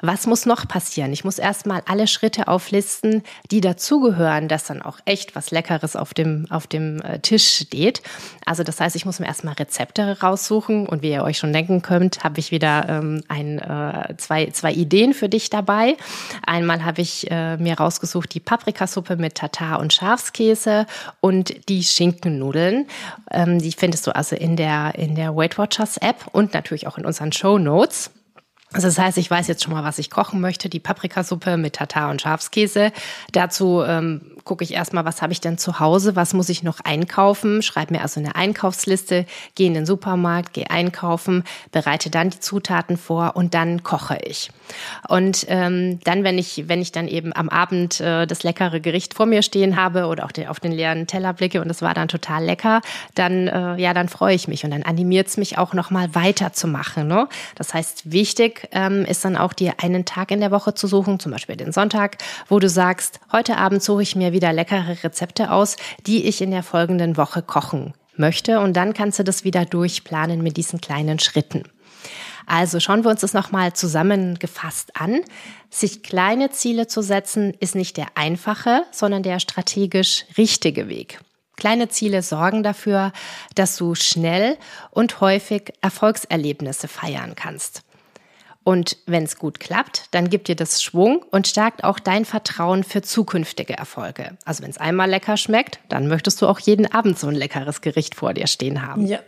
Was 0.02 0.26
muss 0.26 0.46
noch 0.46 0.68
passieren? 0.68 1.14
Ich 1.14 1.24
muss 1.24 1.38
erstmal 1.38 1.84
alle 1.86 2.08
Schritte 2.08 2.48
auflisten, 2.48 3.24
die 3.52 3.62
dazugehören, 3.62 4.48
dass 4.48 4.66
dann 4.66 4.82
auch 4.82 5.00
echt 5.06 5.36
was 5.36 5.52
Leckeres 5.52 5.96
auf 5.96 6.14
dem, 6.14 6.48
auf 6.50 6.68
dem 6.68 7.02
äh, 7.02 7.20
Tisch 7.20 7.62
steht. 7.62 8.02
Also 8.46 8.64
das 8.64 8.80
heißt, 8.80 8.96
ich 8.96 9.06
muss 9.06 9.20
mir 9.20 9.28
erstmal 9.28 9.54
Rezepte 9.54 10.20
raussuchen 10.22 10.88
und 10.88 11.04
wie 11.04 11.12
ihr 11.12 11.24
euch 11.24 11.38
schon 11.38 11.54
denken 11.54 11.82
könnt, 11.82 12.24
habe 12.24 12.40
ich 12.40 12.52
wieder 12.52 12.88
ähm, 12.90 13.24
ein, 13.28 13.60
äh, 13.60 14.16
zwei, 14.18 14.48
zwei 14.48 14.74
Ideen 14.74 15.14
für 15.14 15.30
dich 15.30 15.50
dabei. 15.50 15.96
Einmal 16.46 16.84
habe 16.84 17.02
ich 17.02 17.30
äh, 17.30 17.58
mir 17.58 17.78
rausgesucht 17.78 18.34
die 18.34 18.40
Paprikasuppe 18.40 19.18
mit 19.18 19.36
Tatar 19.36 19.80
und 19.80 19.94
Schafskäse 19.94 20.88
und 21.20 21.70
die 21.70 21.84
Schinkennudeln. 21.84 22.88
Ähm, 23.30 23.60
die 23.60 23.72
findest 23.72 24.08
du 24.08 24.16
also 24.16 24.36
in 24.36 24.56
der, 24.56 24.96
in 24.96 25.16
der 25.16 25.36
Weight 25.36 25.58
Watchers 25.58 25.98
App 25.98 26.26
und 26.32 26.54
natürlich 26.54 26.88
auch 26.88 26.98
in 26.98 27.06
unseren 27.06 27.32
Show 27.32 27.60
Notes. 27.60 28.12
Also 28.74 28.88
das 28.88 28.98
heißt, 28.98 29.18
ich 29.18 29.30
weiß 29.30 29.48
jetzt 29.48 29.64
schon 29.64 29.74
mal, 29.74 29.84
was 29.84 30.00
ich 30.00 30.10
kochen 30.10 30.40
möchte. 30.40 30.70
Die 30.70 30.80
Paprikasuppe 30.80 31.58
mit 31.58 31.74
Tatar 31.74 32.10
und 32.10 32.22
Schafskäse. 32.22 32.94
Dazu 33.34 33.84
ähm, 33.86 34.22
gucke 34.44 34.64
ich 34.64 34.74
erstmal, 34.74 35.06
was 35.06 35.22
habe 35.22 35.34
ich 35.34 35.42
denn 35.42 35.58
zu 35.58 35.80
Hause, 35.80 36.16
was 36.16 36.34
muss 36.34 36.50
ich 36.50 36.64
noch 36.64 36.80
einkaufen, 36.80 37.62
schreibe 37.62 37.94
mir 37.94 38.02
also 38.02 38.20
eine 38.20 38.36
Einkaufsliste, 38.36 39.26
gehe 39.56 39.68
in 39.68 39.74
den 39.74 39.86
Supermarkt, 39.86 40.54
gehe 40.54 40.70
einkaufen, 40.70 41.44
bereite 41.72 42.10
dann 42.10 42.30
die 42.30 42.40
Zutaten 42.40 42.98
vor 42.98 43.36
und 43.36 43.54
dann 43.54 43.84
koche 43.84 44.18
ich. 44.24 44.52
Und 45.08 45.46
ähm, 45.50 46.00
dann, 46.04 46.24
wenn 46.24 46.38
ich, 46.38 46.64
wenn 46.68 46.82
ich 46.82 46.92
dann 46.92 47.08
eben 47.08 47.36
am 47.36 47.50
Abend 47.50 48.00
äh, 48.00 48.26
das 48.26 48.44
leckere 48.44 48.80
Gericht 48.80 49.14
vor 49.14 49.26
mir 49.26 49.42
stehen 49.42 49.76
habe 49.76 50.06
oder 50.06 50.26
auch 50.26 50.32
den, 50.32 50.48
auf 50.48 50.60
den 50.60 50.72
leeren 50.72 51.08
Teller 51.08 51.34
blicke 51.34 51.62
und 51.62 51.70
es 51.70 51.82
war 51.82 51.94
dann 51.94 52.08
total 52.08 52.46
lecker, 52.46 52.82
dann 53.16 53.48
äh, 53.48 53.76
ja, 53.76 53.94
dann 53.94 54.10
freue 54.10 54.36
ich 54.36 54.48
mich 54.48 54.64
und 54.64 54.72
dann 54.72 54.84
animiert 54.84 55.28
es 55.28 55.38
mich 55.38 55.58
auch 55.58 55.74
nochmal 55.74 56.16
weiterzumachen. 56.16 57.08
Ne? 57.08 57.28
Das 57.56 57.74
heißt, 57.74 58.12
wichtig 58.12 58.61
ähm, 58.72 59.06
ist 59.06 59.26
dann 59.26 59.38
auch 59.38 59.54
dir 59.54 59.76
einen 59.78 60.06
Tag 60.06 60.32
in 60.32 60.40
der 60.40 60.52
Woche 60.52 60.74
zu 60.74 60.88
suchen, 60.88 61.20
zum 61.20 61.32
Beispiel 61.32 61.56
den 61.56 61.72
Sonntag, 61.72 62.18
wo 62.48 62.60
du 62.60 62.70
sagst, 62.70 63.20
heute 63.32 63.58
Abend 63.58 63.84
suche 63.84 64.04
ich 64.04 64.16
mir 64.16 64.32
wieder 64.34 64.54
leckere 64.54 65.04
Rezepte 65.04 65.52
aus, 65.52 65.78
die 66.08 66.26
ich 66.26 66.42
in 66.42 66.52
der 66.52 66.64
folgenden 66.64 67.18
Woche 67.18 67.42
kochen 67.42 67.94
möchte. 68.16 68.60
Und 68.60 68.74
dann 68.76 68.94
kannst 68.94 69.20
du 69.20 69.24
das 69.24 69.44
wieder 69.44 69.66
durchplanen 69.66 70.42
mit 70.42 70.58
diesen 70.58 70.82
kleinen 70.82 71.20
Schritten. 71.20 71.64
Also 72.46 72.80
schauen 72.80 73.04
wir 73.04 73.12
uns 73.12 73.22
das 73.22 73.34
nochmal 73.34 73.74
zusammengefasst 73.74 75.00
an. 75.00 75.22
Sich 75.70 76.04
kleine 76.04 76.50
Ziele 76.50 76.88
zu 76.88 77.02
setzen, 77.02 77.54
ist 77.60 77.76
nicht 77.76 77.98
der 77.98 78.08
einfache, 78.16 78.84
sondern 78.92 79.24
der 79.24 79.40
strategisch 79.40 80.26
richtige 80.38 80.90
Weg. 80.90 81.20
Kleine 81.56 81.90
Ziele 81.90 82.24
sorgen 82.24 82.64
dafür, 82.64 83.12
dass 83.56 83.78
du 83.78 83.94
schnell 83.94 84.58
und 84.90 85.22
häufig 85.22 85.74
Erfolgserlebnisse 85.82 86.88
feiern 86.88 87.36
kannst. 87.36 87.84
Und 88.64 88.98
wenn 89.08 89.24
es 89.24 89.38
gut 89.38 89.60
klappt, 89.60 90.06
dann 90.12 90.30
gibt 90.30 90.48
dir 90.48 90.56
das 90.56 90.84
Schwung 90.84 91.26
und 91.32 91.48
stärkt 91.48 91.84
auch 91.84 92.00
dein 92.00 92.26
Vertrauen 92.26 92.84
für 92.84 93.02
zukünftige 93.02 93.74
Erfolge. 93.74 94.38
Also 94.46 94.64
wenn 94.64 94.70
es 94.70 94.78
einmal 94.78 95.10
lecker 95.10 95.36
schmeckt, 95.36 95.80
dann 95.90 96.08
möchtest 96.08 96.42
du 96.42 96.48
auch 96.48 96.60
jeden 96.60 96.92
Abend 96.92 97.18
so 97.18 97.28
ein 97.28 97.36
leckeres 97.36 97.82
Gericht 97.82 98.14
vor 98.14 98.34
dir 98.34 98.48
stehen 98.48 98.86
haben. 98.86 99.08
Ja. 99.08 99.20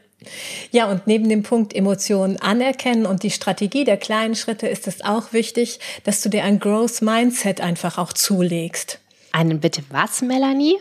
Ja, 0.71 0.89
und 0.89 1.05
neben 1.05 1.27
dem 1.27 1.43
Punkt 1.43 1.73
Emotionen 1.73 2.37
anerkennen 2.37 3.05
und 3.05 3.23
die 3.23 3.31
Strategie 3.31 3.83
der 3.83 3.97
kleinen 3.97 4.35
Schritte 4.35 4.67
ist 4.67 4.87
es 4.87 5.03
auch 5.03 5.33
wichtig, 5.33 5.79
dass 6.05 6.21
du 6.21 6.29
dir 6.29 6.45
ein 6.45 6.59
Growth 6.59 7.01
Mindset 7.01 7.59
einfach 7.59 7.97
auch 7.97 8.13
zulegst. 8.13 8.99
Einen 9.33 9.59
bitte 9.59 9.83
was, 9.89 10.21
Melanie? 10.21 10.77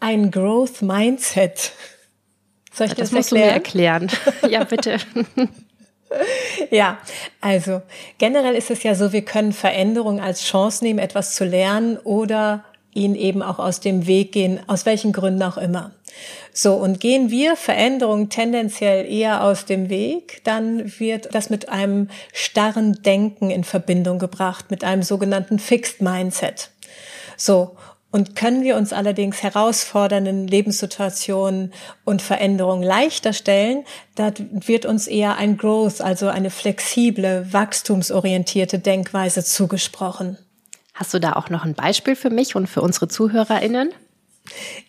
Ein 0.00 0.30
Growth 0.30 0.80
Mindset. 0.80 1.72
Soll 2.72 2.86
ich 2.86 2.94
das, 2.94 3.10
das 3.10 3.12
musst 3.12 3.32
erklären? 3.32 4.08
du 4.08 4.14
mir 4.14 4.14
erklären. 4.14 4.50
ja, 4.50 4.64
bitte. 4.64 4.98
Ja, 6.70 6.98
also 7.40 7.82
generell 8.18 8.54
ist 8.54 8.70
es 8.70 8.82
ja 8.82 8.94
so, 8.94 9.12
wir 9.12 9.24
können 9.24 9.52
Veränderung 9.52 10.20
als 10.20 10.44
Chance 10.44 10.84
nehmen, 10.84 10.98
etwas 10.98 11.34
zu 11.34 11.44
lernen 11.44 11.98
oder 11.98 12.64
ihn 12.94 13.14
eben 13.14 13.42
auch 13.42 13.58
aus 13.58 13.80
dem 13.80 14.06
Weg 14.06 14.32
gehen, 14.32 14.60
aus 14.66 14.86
welchen 14.86 15.12
Gründen 15.12 15.42
auch 15.42 15.58
immer. 15.58 15.92
So, 16.52 16.74
und 16.74 17.00
gehen 17.00 17.30
wir 17.30 17.56
Veränderungen 17.56 18.30
tendenziell 18.30 19.04
eher 19.10 19.44
aus 19.44 19.66
dem 19.66 19.90
Weg, 19.90 20.40
dann 20.44 20.98
wird 20.98 21.34
das 21.34 21.50
mit 21.50 21.68
einem 21.68 22.08
starren 22.32 23.02
Denken 23.02 23.50
in 23.50 23.64
Verbindung 23.64 24.18
gebracht, 24.18 24.70
mit 24.70 24.82
einem 24.82 25.02
sogenannten 25.02 25.58
Fixed 25.58 26.00
Mindset. 26.00 26.70
So, 27.36 27.76
und 28.16 28.34
können 28.34 28.62
wir 28.62 28.76
uns 28.76 28.94
allerdings 28.94 29.42
herausfordernden 29.42 30.48
Lebenssituationen 30.48 31.74
und 32.06 32.22
Veränderungen 32.22 32.82
leichter 32.82 33.34
stellen, 33.34 33.84
da 34.14 34.32
wird 34.38 34.86
uns 34.86 35.06
eher 35.06 35.36
ein 35.36 35.58
Growth, 35.58 36.00
also 36.00 36.28
eine 36.28 36.48
flexible, 36.48 37.46
wachstumsorientierte 37.52 38.78
Denkweise 38.78 39.44
zugesprochen. 39.44 40.38
Hast 40.94 41.12
du 41.12 41.18
da 41.18 41.34
auch 41.34 41.50
noch 41.50 41.66
ein 41.66 41.74
Beispiel 41.74 42.16
für 42.16 42.30
mich 42.30 42.56
und 42.56 42.68
für 42.68 42.80
unsere 42.80 43.08
ZuhörerInnen? 43.08 43.90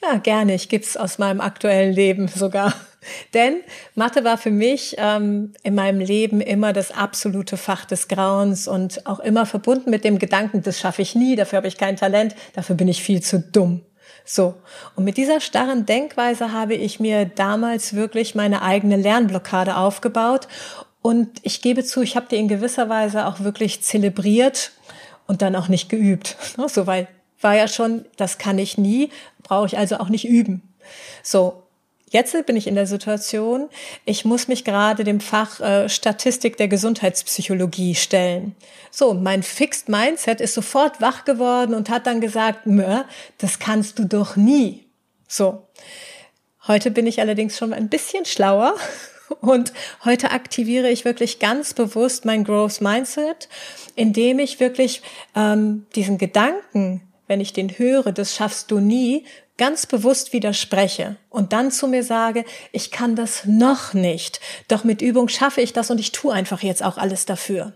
Ja, 0.01 0.17
gerne. 0.17 0.55
Ich 0.55 0.69
gebe 0.69 0.83
es 0.83 0.97
aus 0.97 1.17
meinem 1.17 1.41
aktuellen 1.41 1.93
Leben 1.93 2.27
sogar. 2.35 2.73
Denn 3.33 3.61
Mathe 3.95 4.23
war 4.23 4.37
für 4.37 4.51
mich 4.51 4.95
ähm, 4.97 5.53
in 5.63 5.75
meinem 5.75 5.99
Leben 5.99 6.41
immer 6.41 6.73
das 6.73 6.91
absolute 6.91 7.55
Fach 7.55 7.85
des 7.85 8.07
Grauens 8.07 8.67
und 8.67 9.05
auch 9.05 9.19
immer 9.19 9.45
verbunden 9.45 9.89
mit 9.89 10.03
dem 10.03 10.19
Gedanken, 10.19 10.61
das 10.61 10.79
schaffe 10.79 11.01
ich 11.01 11.15
nie, 11.15 11.35
dafür 11.35 11.57
habe 11.57 11.67
ich 11.67 11.77
kein 11.77 11.95
Talent, 11.95 12.35
dafür 12.53 12.75
bin 12.75 12.89
ich 12.89 13.01
viel 13.01 13.21
zu 13.21 13.39
dumm. 13.39 13.81
So. 14.25 14.55
Und 14.95 15.05
mit 15.05 15.15
dieser 15.15 15.39
starren 15.39 15.85
Denkweise 15.85 16.51
habe 16.51 16.73
ich 16.75 16.99
mir 16.99 17.25
damals 17.25 17.93
wirklich 17.93 18.35
meine 18.35 18.61
eigene 18.61 18.97
Lernblockade 18.97 19.77
aufgebaut. 19.77 20.49
Und 21.01 21.39
ich 21.43 21.61
gebe 21.61 21.85
zu, 21.85 22.01
ich 22.01 22.17
habe 22.17 22.27
die 22.29 22.35
in 22.35 22.49
gewisser 22.49 22.89
Weise 22.89 23.25
auch 23.25 23.39
wirklich 23.39 23.83
zelebriert 23.83 24.71
und 25.27 25.41
dann 25.41 25.55
auch 25.55 25.69
nicht 25.69 25.89
geübt. 25.89 26.35
So, 26.67 26.87
weil 26.87 27.07
war 27.41 27.55
ja 27.55 27.67
schon, 27.67 28.05
das 28.17 28.37
kann 28.37 28.57
ich 28.57 28.77
nie, 28.77 29.09
brauche 29.43 29.67
ich 29.67 29.77
also 29.77 29.97
auch 29.97 30.09
nicht 30.09 30.27
üben. 30.27 30.61
So, 31.23 31.63
Jetzt 32.09 32.45
bin 32.45 32.55
ich 32.55 32.67
in 32.67 32.75
der 32.75 32.87
Situation, 32.87 33.69
ich 34.05 34.23
muss 34.23 34.47
mich 34.47 34.63
gerade 34.63 35.03
dem 35.03 35.19
Fach 35.19 35.59
äh, 35.59 35.89
Statistik 35.89 36.55
der 36.55 36.69
Gesundheitspsychologie 36.69 37.95
stellen. 37.95 38.55
So, 38.91 39.13
mein 39.13 39.43
Fixed 39.43 39.89
Mindset 39.89 40.39
ist 40.39 40.53
sofort 40.53 41.01
wach 41.01 41.25
geworden 41.25 41.73
und 41.73 41.89
hat 41.89 42.07
dann 42.07 42.21
gesagt, 42.21 42.59
das 43.39 43.59
kannst 43.59 43.99
du 43.99 44.05
doch 44.05 44.37
nie. 44.37 44.85
So. 45.27 45.67
Heute 46.65 46.91
bin 46.91 47.07
ich 47.07 47.19
allerdings 47.19 47.57
schon 47.57 47.73
ein 47.73 47.89
bisschen 47.89 48.23
schlauer 48.23 48.75
und 49.41 49.73
heute 50.05 50.31
aktiviere 50.31 50.89
ich 50.89 51.03
wirklich 51.03 51.39
ganz 51.39 51.73
bewusst 51.73 52.23
mein 52.23 52.45
Growth 52.45 52.79
Mindset, 52.79 53.49
indem 53.95 54.39
ich 54.39 54.61
wirklich 54.61 55.01
ähm, 55.35 55.85
diesen 55.93 56.17
Gedanken, 56.17 57.01
wenn 57.27 57.41
ich 57.41 57.53
den 57.53 57.77
höre, 57.77 58.11
das 58.11 58.35
schaffst 58.35 58.71
du 58.71 58.79
nie, 58.79 59.25
ganz 59.57 59.85
bewusst 59.85 60.33
widerspreche 60.33 61.17
und 61.29 61.51
dann 61.53 61.71
zu 61.71 61.87
mir 61.87 62.03
sage, 62.03 62.45
ich 62.71 62.91
kann 62.91 63.15
das 63.15 63.45
noch 63.45 63.93
nicht, 63.93 64.39
doch 64.67 64.83
mit 64.83 65.01
Übung 65.01 65.27
schaffe 65.29 65.61
ich 65.61 65.73
das 65.73 65.89
und 65.89 65.99
ich 65.99 66.11
tue 66.11 66.33
einfach 66.33 66.61
jetzt 66.61 66.83
auch 66.83 66.97
alles 66.97 67.25
dafür. 67.25 67.73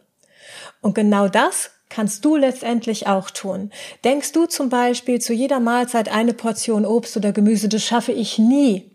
Und 0.81 0.95
genau 0.95 1.27
das 1.27 1.71
kannst 1.89 2.23
du 2.23 2.37
letztendlich 2.37 3.07
auch 3.07 3.29
tun. 3.29 3.71
Denkst 4.03 4.31
du 4.31 4.45
zum 4.45 4.69
Beispiel 4.69 5.19
zu 5.19 5.33
jeder 5.33 5.59
Mahlzeit 5.59 6.09
eine 6.09 6.33
Portion 6.33 6.85
Obst 6.85 7.17
oder 7.17 7.33
Gemüse, 7.33 7.67
das 7.67 7.83
schaffe 7.83 8.13
ich 8.13 8.39
nie, 8.39 8.91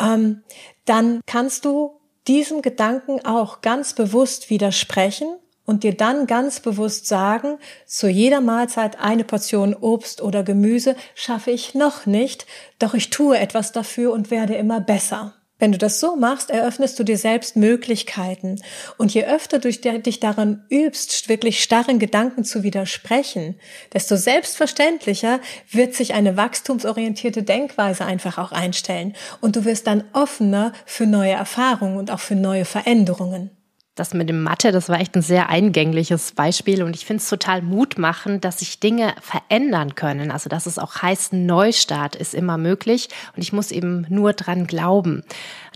ähm, 0.00 0.42
dann 0.84 1.20
kannst 1.26 1.64
du 1.64 2.00
diesem 2.26 2.62
Gedanken 2.62 3.24
auch 3.24 3.60
ganz 3.60 3.94
bewusst 3.94 4.50
widersprechen 4.50 5.36
und 5.64 5.84
dir 5.84 5.96
dann 5.96 6.26
ganz 6.26 6.60
bewusst 6.60 7.06
sagen, 7.06 7.58
zu 7.86 8.08
jeder 8.08 8.40
Mahlzeit 8.40 8.98
eine 8.98 9.24
Portion 9.24 9.74
Obst 9.74 10.20
oder 10.22 10.42
Gemüse 10.42 10.96
schaffe 11.14 11.50
ich 11.50 11.74
noch 11.74 12.06
nicht, 12.06 12.46
doch 12.78 12.94
ich 12.94 13.10
tue 13.10 13.38
etwas 13.38 13.72
dafür 13.72 14.12
und 14.12 14.30
werde 14.30 14.54
immer 14.54 14.80
besser. 14.80 15.34
Wenn 15.62 15.70
du 15.70 15.78
das 15.78 16.00
so 16.00 16.16
machst, 16.16 16.50
eröffnest 16.50 16.98
du 16.98 17.04
dir 17.04 17.16
selbst 17.16 17.54
Möglichkeiten. 17.54 18.60
Und 18.98 19.14
je 19.14 19.26
öfter 19.26 19.60
du 19.60 19.70
dich 19.70 20.18
daran 20.18 20.64
übst, 20.70 21.28
wirklich 21.28 21.62
starren 21.62 22.00
Gedanken 22.00 22.42
zu 22.42 22.64
widersprechen, 22.64 23.60
desto 23.92 24.16
selbstverständlicher 24.16 25.38
wird 25.70 25.94
sich 25.94 26.14
eine 26.14 26.36
wachstumsorientierte 26.36 27.44
Denkweise 27.44 28.04
einfach 28.04 28.38
auch 28.38 28.50
einstellen. 28.50 29.14
Und 29.40 29.54
du 29.54 29.64
wirst 29.64 29.86
dann 29.86 30.02
offener 30.12 30.72
für 30.84 31.06
neue 31.06 31.34
Erfahrungen 31.34 31.96
und 31.96 32.10
auch 32.10 32.18
für 32.18 32.34
neue 32.34 32.64
Veränderungen. 32.64 33.50
Das 33.94 34.14
mit 34.14 34.30
dem 34.30 34.42
Mathe, 34.42 34.72
das 34.72 34.88
war 34.88 35.00
echt 35.00 35.14
ein 35.16 35.22
sehr 35.22 35.50
eingängliches 35.50 36.32
Beispiel 36.32 36.82
und 36.82 36.96
ich 36.96 37.04
finde 37.04 37.20
es 37.20 37.28
total 37.28 37.60
mutmachend, 37.60 38.42
dass 38.42 38.60
sich 38.60 38.80
Dinge 38.80 39.14
verändern 39.20 39.94
können. 39.94 40.30
Also 40.30 40.48
dass 40.48 40.64
es 40.64 40.78
auch 40.78 41.02
heißt, 41.02 41.34
Neustart 41.34 42.16
ist 42.16 42.32
immer 42.32 42.56
möglich 42.56 43.10
und 43.36 43.42
ich 43.42 43.52
muss 43.52 43.70
eben 43.70 44.06
nur 44.08 44.32
dran 44.32 44.66
glauben. 44.66 45.24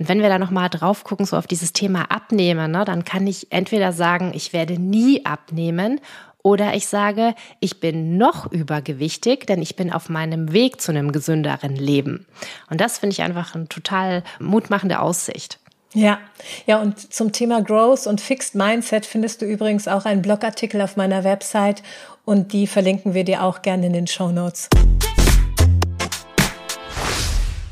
Und 0.00 0.08
wenn 0.08 0.22
wir 0.22 0.30
da 0.30 0.38
nochmal 0.38 0.70
drauf 0.70 1.04
gucken, 1.04 1.26
so 1.26 1.36
auf 1.36 1.46
dieses 1.46 1.74
Thema 1.74 2.10
Abnehmen, 2.10 2.70
ne, 2.70 2.86
dann 2.86 3.04
kann 3.04 3.26
ich 3.26 3.52
entweder 3.52 3.92
sagen, 3.92 4.32
ich 4.34 4.54
werde 4.54 4.80
nie 4.80 5.26
abnehmen 5.26 6.00
oder 6.42 6.72
ich 6.72 6.86
sage, 6.86 7.34
ich 7.60 7.80
bin 7.80 8.16
noch 8.16 8.50
übergewichtig, 8.50 9.46
denn 9.46 9.60
ich 9.60 9.76
bin 9.76 9.92
auf 9.92 10.08
meinem 10.08 10.52
Weg 10.54 10.80
zu 10.80 10.90
einem 10.90 11.12
gesünderen 11.12 11.76
Leben. 11.76 12.24
Und 12.70 12.80
das 12.80 12.96
finde 12.96 13.12
ich 13.12 13.20
einfach 13.20 13.54
eine 13.54 13.68
total 13.68 14.22
mutmachende 14.38 15.00
Aussicht. 15.00 15.58
Ja, 15.94 16.18
ja, 16.66 16.80
und 16.80 17.12
zum 17.12 17.32
Thema 17.32 17.62
Growth 17.62 18.06
und 18.06 18.20
Fixed 18.20 18.54
Mindset 18.54 19.06
findest 19.06 19.40
du 19.40 19.46
übrigens 19.46 19.88
auch 19.88 20.04
einen 20.04 20.20
Blogartikel 20.20 20.80
auf 20.82 20.96
meiner 20.96 21.24
Website 21.24 21.82
und 22.24 22.52
die 22.52 22.66
verlinken 22.66 23.14
wir 23.14 23.24
dir 23.24 23.42
auch 23.44 23.62
gerne 23.62 23.86
in 23.86 23.92
den 23.92 24.06
Show 24.06 24.30
Notes. 24.30 24.68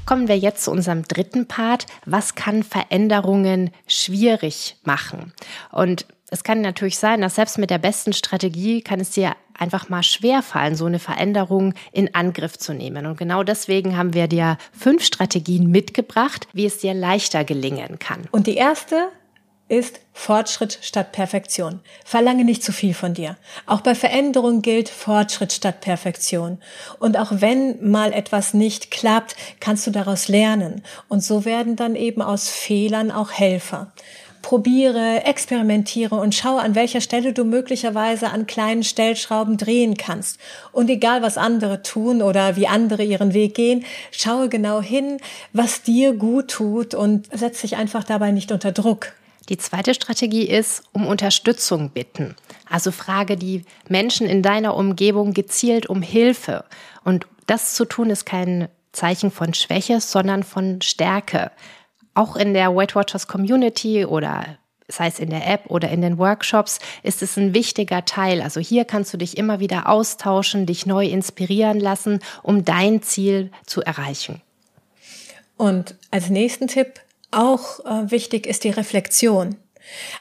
Kommen 0.06 0.28
wir 0.28 0.38
jetzt 0.38 0.64
zu 0.64 0.70
unserem 0.70 1.02
dritten 1.08 1.48
Part. 1.48 1.86
Was 2.04 2.34
kann 2.34 2.62
Veränderungen 2.62 3.70
schwierig 3.86 4.76
machen? 4.84 5.32
Und 5.72 6.06
es 6.34 6.42
kann 6.42 6.62
natürlich 6.62 6.98
sein, 6.98 7.20
dass 7.20 7.36
selbst 7.36 7.58
mit 7.58 7.70
der 7.70 7.78
besten 7.78 8.12
Strategie 8.12 8.82
kann 8.82 8.98
es 8.98 9.10
dir 9.10 9.36
einfach 9.56 9.88
mal 9.88 10.02
schwer 10.02 10.42
fallen, 10.42 10.74
so 10.74 10.84
eine 10.84 10.98
Veränderung 10.98 11.74
in 11.92 12.12
Angriff 12.12 12.58
zu 12.58 12.74
nehmen. 12.74 13.06
Und 13.06 13.16
genau 13.16 13.44
deswegen 13.44 13.96
haben 13.96 14.14
wir 14.14 14.26
dir 14.26 14.58
fünf 14.76 15.04
Strategien 15.04 15.70
mitgebracht, 15.70 16.48
wie 16.52 16.66
es 16.66 16.78
dir 16.78 16.92
leichter 16.92 17.44
gelingen 17.44 18.00
kann. 18.00 18.24
Und 18.32 18.48
die 18.48 18.56
erste 18.56 19.10
ist 19.68 20.00
Fortschritt 20.12 20.80
statt 20.82 21.12
Perfektion. 21.12 21.80
Verlange 22.04 22.44
nicht 22.44 22.64
zu 22.64 22.72
viel 22.72 22.94
von 22.94 23.14
dir. 23.14 23.36
Auch 23.66 23.80
bei 23.80 23.94
Veränderung 23.94 24.60
gilt 24.60 24.88
Fortschritt 24.88 25.52
statt 25.52 25.82
Perfektion. 25.82 26.58
Und 26.98 27.16
auch 27.16 27.30
wenn 27.30 27.90
mal 27.90 28.12
etwas 28.12 28.54
nicht 28.54 28.90
klappt, 28.90 29.36
kannst 29.60 29.86
du 29.86 29.92
daraus 29.92 30.26
lernen. 30.26 30.82
Und 31.08 31.22
so 31.22 31.44
werden 31.44 31.76
dann 31.76 31.94
eben 31.94 32.22
aus 32.22 32.50
Fehlern 32.50 33.12
auch 33.12 33.30
Helfer 33.30 33.92
probiere, 34.44 35.24
experimentiere 35.24 36.16
und 36.16 36.34
schaue, 36.34 36.60
an 36.60 36.74
welcher 36.74 37.00
Stelle 37.00 37.32
du 37.32 37.44
möglicherweise 37.44 38.28
an 38.28 38.46
kleinen 38.46 38.82
Stellschrauben 38.82 39.56
drehen 39.56 39.96
kannst. 39.96 40.38
Und 40.70 40.90
egal, 40.90 41.22
was 41.22 41.38
andere 41.38 41.80
tun 41.80 42.20
oder 42.20 42.54
wie 42.54 42.66
andere 42.66 43.02
ihren 43.04 43.32
Weg 43.32 43.54
gehen, 43.54 43.86
schaue 44.10 44.50
genau 44.50 44.82
hin, 44.82 45.16
was 45.54 45.80
dir 45.80 46.12
gut 46.12 46.48
tut 46.48 46.92
und 46.92 47.26
setz 47.32 47.62
dich 47.62 47.76
einfach 47.76 48.04
dabei 48.04 48.32
nicht 48.32 48.52
unter 48.52 48.70
Druck. 48.70 49.14
Die 49.48 49.56
zweite 49.56 49.94
Strategie 49.94 50.46
ist, 50.46 50.82
um 50.92 51.06
Unterstützung 51.06 51.88
bitten. 51.88 52.36
Also 52.68 52.90
frage 52.90 53.38
die 53.38 53.64
Menschen 53.88 54.26
in 54.26 54.42
deiner 54.42 54.76
Umgebung 54.76 55.32
gezielt 55.32 55.86
um 55.86 56.02
Hilfe. 56.02 56.66
Und 57.02 57.26
das 57.46 57.72
zu 57.72 57.86
tun 57.86 58.10
ist 58.10 58.26
kein 58.26 58.68
Zeichen 58.92 59.30
von 59.30 59.54
Schwäche, 59.54 60.02
sondern 60.02 60.42
von 60.42 60.82
Stärke 60.82 61.50
auch 62.14 62.36
in 62.36 62.54
der 62.54 62.74
Weight 62.74 62.94
Watchers 62.94 63.26
Community 63.26 64.04
oder 64.04 64.58
sei 64.88 65.06
es 65.08 65.18
in 65.18 65.30
der 65.30 65.46
App 65.50 65.64
oder 65.68 65.88
in 65.88 66.02
den 66.02 66.18
Workshops, 66.18 66.78
ist 67.02 67.22
es 67.22 67.36
ein 67.36 67.54
wichtiger 67.54 68.04
Teil. 68.04 68.42
Also 68.42 68.60
hier 68.60 68.84
kannst 68.84 69.12
du 69.12 69.16
dich 69.16 69.36
immer 69.38 69.60
wieder 69.60 69.88
austauschen, 69.88 70.66
dich 70.66 70.86
neu 70.86 71.06
inspirieren 71.06 71.80
lassen, 71.80 72.20
um 72.42 72.64
dein 72.64 73.02
Ziel 73.02 73.50
zu 73.66 73.82
erreichen. 73.82 74.42
Und 75.56 75.96
als 76.10 76.30
nächsten 76.30 76.68
Tipp 76.68 77.00
auch 77.30 77.80
äh, 77.84 78.10
wichtig 78.10 78.46
ist 78.46 78.64
die 78.64 78.70
Reflexion. 78.70 79.56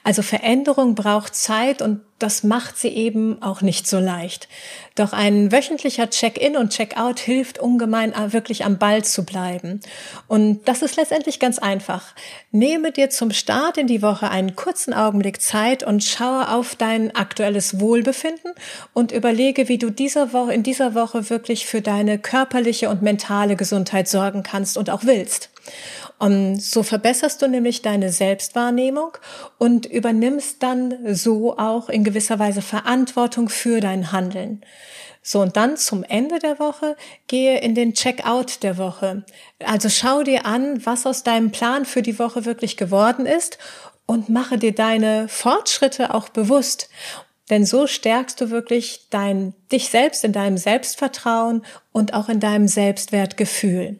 Also 0.03 0.21
Veränderung 0.21 0.95
braucht 0.95 1.35
Zeit 1.35 1.81
und 1.81 2.01
das 2.23 2.43
macht 2.43 2.77
sie 2.77 2.87
eben 2.87 3.41
auch 3.41 3.61
nicht 3.61 3.85
so 3.85 3.99
leicht. 3.99 4.47
Doch 4.95 5.11
ein 5.11 5.51
wöchentlicher 5.51 6.09
Check-in 6.09 6.55
und 6.55 6.71
Check-out 6.71 7.19
hilft 7.19 7.59
ungemein, 7.59 8.13
äh, 8.13 8.31
wirklich 8.31 8.63
am 8.63 8.77
Ball 8.77 9.03
zu 9.03 9.25
bleiben. 9.25 9.81
Und 10.27 10.65
das 10.67 10.81
ist 10.81 10.95
letztendlich 10.95 11.39
ganz 11.39 11.59
einfach. 11.59 12.15
Nehme 12.51 12.93
dir 12.93 13.09
zum 13.09 13.31
Start 13.31 13.77
in 13.77 13.87
die 13.87 14.01
Woche 14.01 14.29
einen 14.29 14.55
kurzen 14.55 14.93
Augenblick 14.93 15.41
Zeit 15.41 15.83
und 15.83 16.01
schaue 16.01 16.49
auf 16.49 16.75
dein 16.75 17.13
aktuelles 17.13 17.81
Wohlbefinden 17.81 18.53
und 18.93 19.11
überlege, 19.11 19.67
wie 19.67 19.77
du 19.77 19.89
dieser 19.89 20.31
Woche, 20.31 20.53
in 20.53 20.63
dieser 20.63 20.95
Woche 20.95 21.29
wirklich 21.29 21.65
für 21.65 21.81
deine 21.81 22.19
körperliche 22.19 22.89
und 22.89 23.01
mentale 23.01 23.57
Gesundheit 23.57 24.07
sorgen 24.07 24.43
kannst 24.43 24.77
und 24.77 24.89
auch 24.89 25.03
willst. 25.03 25.49
Und 26.19 26.61
so 26.61 26.83
verbesserst 26.83 27.41
du 27.41 27.47
nämlich 27.47 27.81
deine 27.81 28.09
Selbstwahrnehmung 28.11 29.17
und 29.57 29.85
übernimmst 29.85 30.63
dann 30.63 31.13
so 31.13 31.57
auch 31.57 31.89
in 31.89 32.05
gewisser 32.05 32.12
Weise 32.39 32.61
Verantwortung 32.61 33.49
für 33.49 33.79
dein 33.79 34.11
Handeln. 34.11 34.61
So, 35.21 35.41
und 35.41 35.55
dann 35.55 35.77
zum 35.77 36.03
Ende 36.03 36.39
der 36.39 36.59
Woche 36.59 36.97
gehe 37.27 37.59
in 37.59 37.75
den 37.75 37.93
Checkout 37.93 38.61
der 38.61 38.77
Woche. 38.77 39.23
Also 39.63 39.89
schau 39.89 40.23
dir 40.23 40.45
an, 40.45 40.85
was 40.85 41.05
aus 41.05 41.23
deinem 41.23 41.51
Plan 41.51 41.85
für 41.85 42.01
die 42.01 42.19
Woche 42.19 42.43
wirklich 42.45 42.75
geworden 42.75 43.25
ist 43.25 43.57
und 44.05 44.27
mache 44.27 44.57
dir 44.57 44.73
deine 44.73 45.29
Fortschritte 45.29 46.13
auch 46.13 46.27
bewusst. 46.27 46.89
Denn 47.49 47.65
so 47.65 47.87
stärkst 47.87 48.39
du 48.41 48.49
wirklich 48.49 49.07
dein, 49.09 49.53
dich 49.71 49.89
selbst 49.89 50.23
in 50.23 50.33
deinem 50.33 50.57
Selbstvertrauen 50.57 51.65
und 51.91 52.13
auch 52.13 52.27
in 52.27 52.39
deinem 52.39 52.67
Selbstwertgefühl. 52.67 53.99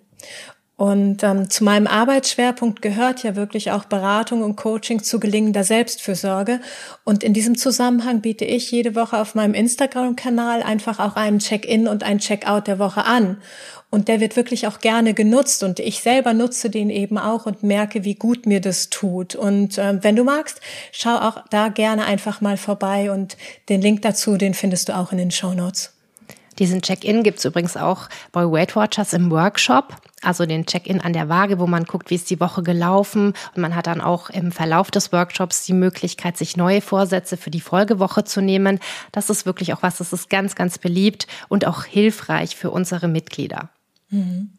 Und 0.84 1.24
ähm, 1.24 1.50
zu 1.50 1.64
meinem 1.64 1.88
Arbeitsschwerpunkt 1.88 2.82
gehört 2.82 3.24
ja 3.24 3.38
wirklich 3.38 3.72
auch 3.72 3.86
Beratung 3.86 4.44
und 4.44 4.58
Coaching 4.58 5.02
zu 5.02 5.18
gelingender 5.18 5.64
Selbstfürsorge. 5.64 6.60
Und 7.06 7.24
in 7.24 7.34
diesem 7.34 7.58
Zusammenhang 7.58 8.20
biete 8.20 8.44
ich 8.44 8.70
jede 8.70 8.94
Woche 8.94 9.18
auf 9.18 9.34
meinem 9.34 9.54
Instagram-Kanal 9.54 10.62
einfach 10.62 11.00
auch 11.00 11.16
einen 11.16 11.40
Check-in 11.40 11.88
und 11.88 12.04
einen 12.04 12.20
Check-out 12.20 12.68
der 12.68 12.80
Woche 12.80 13.06
an. 13.06 13.38
Und 13.92 14.10
der 14.10 14.20
wird 14.20 14.36
wirklich 14.36 14.68
auch 14.68 14.82
gerne 14.82 15.14
genutzt 15.14 15.64
und 15.64 15.80
ich 15.80 16.02
selber 16.02 16.34
nutze 16.34 16.70
den 16.70 16.90
eben 16.90 17.18
auch 17.18 17.46
und 17.46 17.64
merke, 17.64 18.04
wie 18.04 18.16
gut 18.16 18.46
mir 18.46 18.60
das 18.60 18.90
tut. 18.90 19.36
Und 19.36 19.78
äh, 19.78 20.04
wenn 20.04 20.18
du 20.18 20.26
magst, 20.26 20.60
schau 20.92 21.16
auch 21.16 21.46
da 21.50 21.70
gerne 21.70 22.04
einfach 22.04 22.42
mal 22.42 22.58
vorbei 22.58 23.10
und 23.10 23.38
den 23.70 23.82
Link 23.82 24.02
dazu, 24.02 24.36
den 24.36 24.54
findest 24.54 24.90
du 24.90 24.98
auch 24.98 25.14
in 25.14 25.18
den 25.18 25.32
Show 25.32 25.54
Notes. 25.54 25.94
Diesen 26.60 26.82
Check-in 26.82 27.24
gibt's 27.24 27.46
übrigens 27.46 27.78
auch 27.78 28.10
bei 28.32 28.44
Weight 28.44 28.76
Watchers 28.76 29.14
im 29.14 29.32
Workshop, 29.32 29.96
also 30.26 30.46
den 30.46 30.66
Check-in 30.66 31.02
an 31.02 31.14
der 31.14 31.30
Waage, 31.30 31.60
wo 31.60 31.68
man 31.68 31.86
guckt, 31.86 32.10
wie 32.10 32.16
ist 32.16 32.30
die 32.30 32.40
Woche 32.40 32.64
gelaufen. 32.64 33.34
Und 33.56 33.62
man 33.62 33.76
hat 33.76 33.88
dann 33.88 34.02
auch 34.02 34.30
im 34.30 34.52
Verlauf 34.52 34.92
des 34.92 35.12
Workshops 35.12 35.66
die 35.66 35.74
Möglichkeit, 35.74 36.38
sich 36.38 36.58
neue 36.58 36.82
Vorsätze 36.82 37.38
für 37.38 37.52
die 37.52 37.62
Folgewoche 37.62 38.24
zu 38.24 38.42
nehmen. 38.42 38.80
Das 39.12 39.30
ist 39.30 39.46
wirklich 39.46 39.74
auch 39.74 39.82
was, 39.82 39.98
das 39.98 40.14
ist 40.14 40.30
ganz, 40.30 40.56
ganz 40.56 40.78
beliebt 40.78 41.28
und 41.50 41.66
auch 41.66 41.84
hilfreich 41.84 42.56
für 42.56 42.72
unsere 42.72 43.08
Mitglieder. 43.08 43.70
Mhm. 44.10 44.52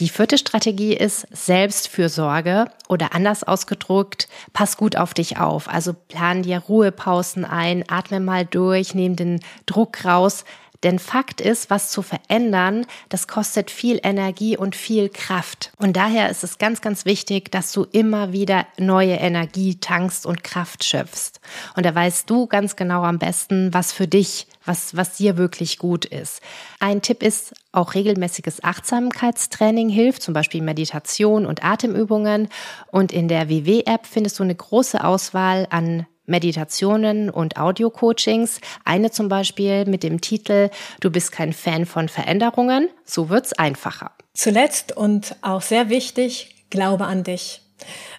Die 0.00 0.08
vierte 0.08 0.38
Strategie 0.38 0.94
ist 0.94 1.26
Selbstfürsorge 1.30 2.66
oder 2.88 3.14
anders 3.14 3.44
ausgedrückt, 3.44 4.28
pass 4.52 4.76
gut 4.76 4.96
auf 4.96 5.12
dich 5.14 5.38
auf. 5.38 5.68
Also 5.68 5.92
plan 5.92 6.42
dir 6.42 6.58
Ruhepausen 6.58 7.44
ein, 7.44 7.84
atme 7.88 8.18
mal 8.18 8.46
durch, 8.46 8.94
nimm 8.94 9.16
den 9.16 9.40
Druck 9.66 10.04
raus. 10.04 10.44
Denn 10.82 10.98
Fakt 10.98 11.40
ist, 11.40 11.70
was 11.70 11.90
zu 11.90 12.02
verändern, 12.02 12.86
das 13.08 13.28
kostet 13.28 13.70
viel 13.70 14.00
Energie 14.02 14.56
und 14.56 14.74
viel 14.74 15.08
Kraft. 15.08 15.72
Und 15.78 15.96
daher 15.96 16.28
ist 16.30 16.42
es 16.42 16.58
ganz, 16.58 16.80
ganz 16.80 17.04
wichtig, 17.04 17.50
dass 17.52 17.72
du 17.72 17.84
immer 17.84 18.32
wieder 18.32 18.66
neue 18.78 19.14
Energie 19.14 19.76
tankst 19.76 20.26
und 20.26 20.42
Kraft 20.42 20.84
schöpfst. 20.84 21.40
Und 21.76 21.86
da 21.86 21.94
weißt 21.94 22.28
du 22.28 22.46
ganz 22.46 22.76
genau 22.76 23.04
am 23.04 23.18
besten, 23.18 23.72
was 23.72 23.92
für 23.92 24.08
dich, 24.08 24.46
was, 24.64 24.96
was 24.96 25.16
dir 25.16 25.36
wirklich 25.36 25.78
gut 25.78 26.04
ist. 26.04 26.40
Ein 26.80 27.02
Tipp 27.02 27.22
ist, 27.22 27.54
auch 27.72 27.94
regelmäßiges 27.94 28.64
Achtsamkeitstraining 28.64 29.88
hilft, 29.88 30.22
zum 30.22 30.34
Beispiel 30.34 30.62
Meditation 30.62 31.46
und 31.46 31.64
Atemübungen. 31.64 32.48
Und 32.90 33.12
in 33.12 33.28
der 33.28 33.48
WW-App 33.48 34.06
findest 34.06 34.38
du 34.38 34.42
eine 34.42 34.54
große 34.54 35.02
Auswahl 35.02 35.66
an 35.70 36.06
Meditationen 36.32 37.30
und 37.30 37.56
Audio-Coachings. 37.56 38.60
Eine 38.84 39.12
zum 39.12 39.28
Beispiel 39.28 39.84
mit 39.84 40.02
dem 40.02 40.20
Titel 40.20 40.70
Du 41.00 41.10
bist 41.10 41.30
kein 41.30 41.52
Fan 41.52 41.86
von 41.86 42.08
Veränderungen, 42.08 42.88
so 43.04 43.28
wird's 43.28 43.52
einfacher. 43.52 44.10
Zuletzt 44.34 44.96
und 44.96 45.36
auch 45.42 45.62
sehr 45.62 45.90
wichtig, 45.90 46.56
glaube 46.70 47.04
an 47.04 47.22
dich. 47.22 47.60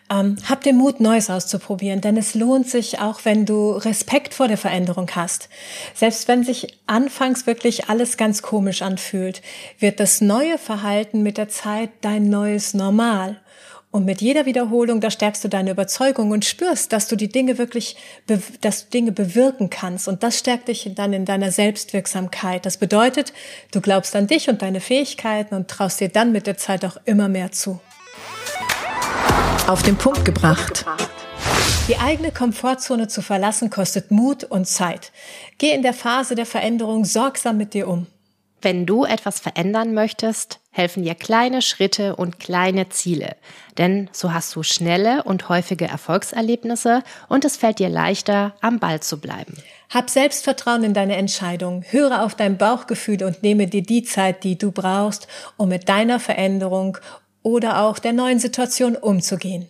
Ähm, 0.09 0.37
hab 0.47 0.61
den 0.61 0.77
Mut, 0.77 0.99
Neues 0.99 1.29
auszuprobieren, 1.29 2.01
denn 2.01 2.17
es 2.17 2.35
lohnt 2.35 2.69
sich 2.69 2.99
auch, 2.99 3.21
wenn 3.23 3.45
du 3.45 3.71
Respekt 3.71 4.33
vor 4.33 4.47
der 4.47 4.57
Veränderung 4.57 5.09
hast. 5.15 5.49
Selbst 5.93 6.27
wenn 6.27 6.43
sich 6.43 6.79
anfangs 6.87 7.47
wirklich 7.47 7.89
alles 7.89 8.17
ganz 8.17 8.41
komisch 8.41 8.81
anfühlt, 8.81 9.41
wird 9.79 9.99
das 9.99 10.21
neue 10.21 10.57
Verhalten 10.57 11.23
mit 11.23 11.37
der 11.37 11.49
Zeit 11.49 11.89
dein 12.01 12.29
neues 12.29 12.73
Normal. 12.73 13.39
Und 13.93 14.05
mit 14.05 14.21
jeder 14.21 14.47
Wiederholung, 14.47 15.01
da 15.01 15.11
stärkst 15.11 15.43
du 15.43 15.49
deine 15.49 15.69
Überzeugung 15.69 16.31
und 16.31 16.45
spürst, 16.45 16.91
dass 16.91 17.07
du 17.07 17.15
die 17.15 17.27
Dinge 17.27 17.59
wirklich, 17.59 17.95
dass 18.59 18.85
du 18.85 18.89
Dinge 18.89 19.11
bewirken 19.11 19.69
kannst. 19.69 20.07
Und 20.07 20.23
das 20.23 20.39
stärkt 20.39 20.67
dich 20.67 20.89
dann 20.95 21.13
in 21.13 21.25
deiner 21.25 21.51
Selbstwirksamkeit. 21.51 22.65
Das 22.65 22.77
bedeutet, 22.77 23.33
du 23.71 23.81
glaubst 23.81 24.15
an 24.15 24.25
dich 24.25 24.49
und 24.49 24.63
deine 24.63 24.81
Fähigkeiten 24.81 25.53
und 25.53 25.67
traust 25.67 25.99
dir 25.99 26.09
dann 26.09 26.31
mit 26.31 26.47
der 26.47 26.57
Zeit 26.57 26.83
auch 26.85 26.97
immer 27.05 27.29
mehr 27.29 27.51
zu. 27.51 27.79
Auf 29.67 29.83
den 29.83 29.95
Punkt 29.95 30.25
gebracht. 30.25 30.85
Die 31.87 31.99
eigene 31.99 32.31
Komfortzone 32.31 33.09
zu 33.09 33.21
verlassen 33.21 33.69
kostet 33.69 34.09
Mut 34.09 34.43
und 34.43 34.67
Zeit. 34.67 35.11
Geh 35.59 35.69
in 35.69 35.83
der 35.83 35.93
Phase 35.93 36.33
der 36.33 36.47
Veränderung 36.47 37.05
sorgsam 37.05 37.57
mit 37.57 37.75
dir 37.75 37.87
um. 37.87 38.07
Wenn 38.63 38.85
du 38.85 39.03
etwas 39.03 39.41
verändern 39.41 39.93
möchtest, 39.93 40.61
helfen 40.71 41.03
dir 41.03 41.15
kleine 41.15 41.61
Schritte 41.61 42.15
und 42.15 42.39
kleine 42.39 42.87
Ziele. 42.87 43.35
Denn 43.77 44.09
so 44.13 44.31
hast 44.31 44.55
du 44.55 44.63
schnelle 44.63 45.23
und 45.23 45.49
häufige 45.49 45.85
Erfolgserlebnisse 45.85 47.03
und 47.27 47.43
es 47.43 47.57
fällt 47.57 47.79
dir 47.79 47.89
leichter, 47.89 48.55
am 48.61 48.79
Ball 48.79 49.01
zu 49.01 49.19
bleiben. 49.19 49.57
Hab 49.93 50.09
Selbstvertrauen 50.09 50.85
in 50.85 50.93
deine 50.93 51.17
Entscheidung, 51.17 51.83
höre 51.89 52.23
auf 52.23 52.35
dein 52.35 52.57
Bauchgefühl 52.57 53.21
und 53.25 53.43
nehme 53.43 53.67
dir 53.67 53.83
die 53.83 54.03
Zeit, 54.03 54.45
die 54.45 54.57
du 54.57 54.71
brauchst, 54.71 55.27
um 55.57 55.67
mit 55.67 55.89
deiner 55.89 56.21
Veränderung 56.21 56.97
oder 57.41 57.81
auch 57.81 57.99
der 57.99 58.13
neuen 58.13 58.39
Situation 58.39 58.95
umzugehen. 58.95 59.67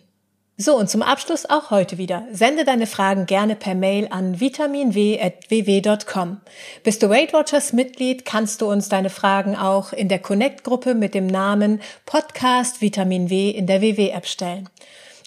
So, 0.56 0.76
und 0.76 0.88
zum 0.88 1.02
Abschluss 1.02 1.50
auch 1.50 1.72
heute 1.72 1.98
wieder. 1.98 2.28
Sende 2.30 2.64
deine 2.64 2.86
Fragen 2.86 3.26
gerne 3.26 3.56
per 3.56 3.74
Mail 3.74 4.06
an 4.10 4.38
vitaminw.ww.com. 4.38 6.40
Bist 6.84 7.02
du 7.02 7.10
Weight 7.10 7.32
Watchers 7.32 7.72
Mitglied, 7.72 8.24
kannst 8.24 8.60
du 8.60 8.70
uns 8.70 8.88
deine 8.88 9.10
Fragen 9.10 9.56
auch 9.56 9.92
in 9.92 10.08
der 10.08 10.20
Connect-Gruppe 10.20 10.94
mit 10.94 11.12
dem 11.12 11.26
Namen 11.26 11.82
Podcast 12.06 12.80
Vitamin 12.80 13.30
W 13.30 13.50
in 13.50 13.66
der 13.66 13.82
WW-App 13.82 14.28
stellen. 14.28 14.68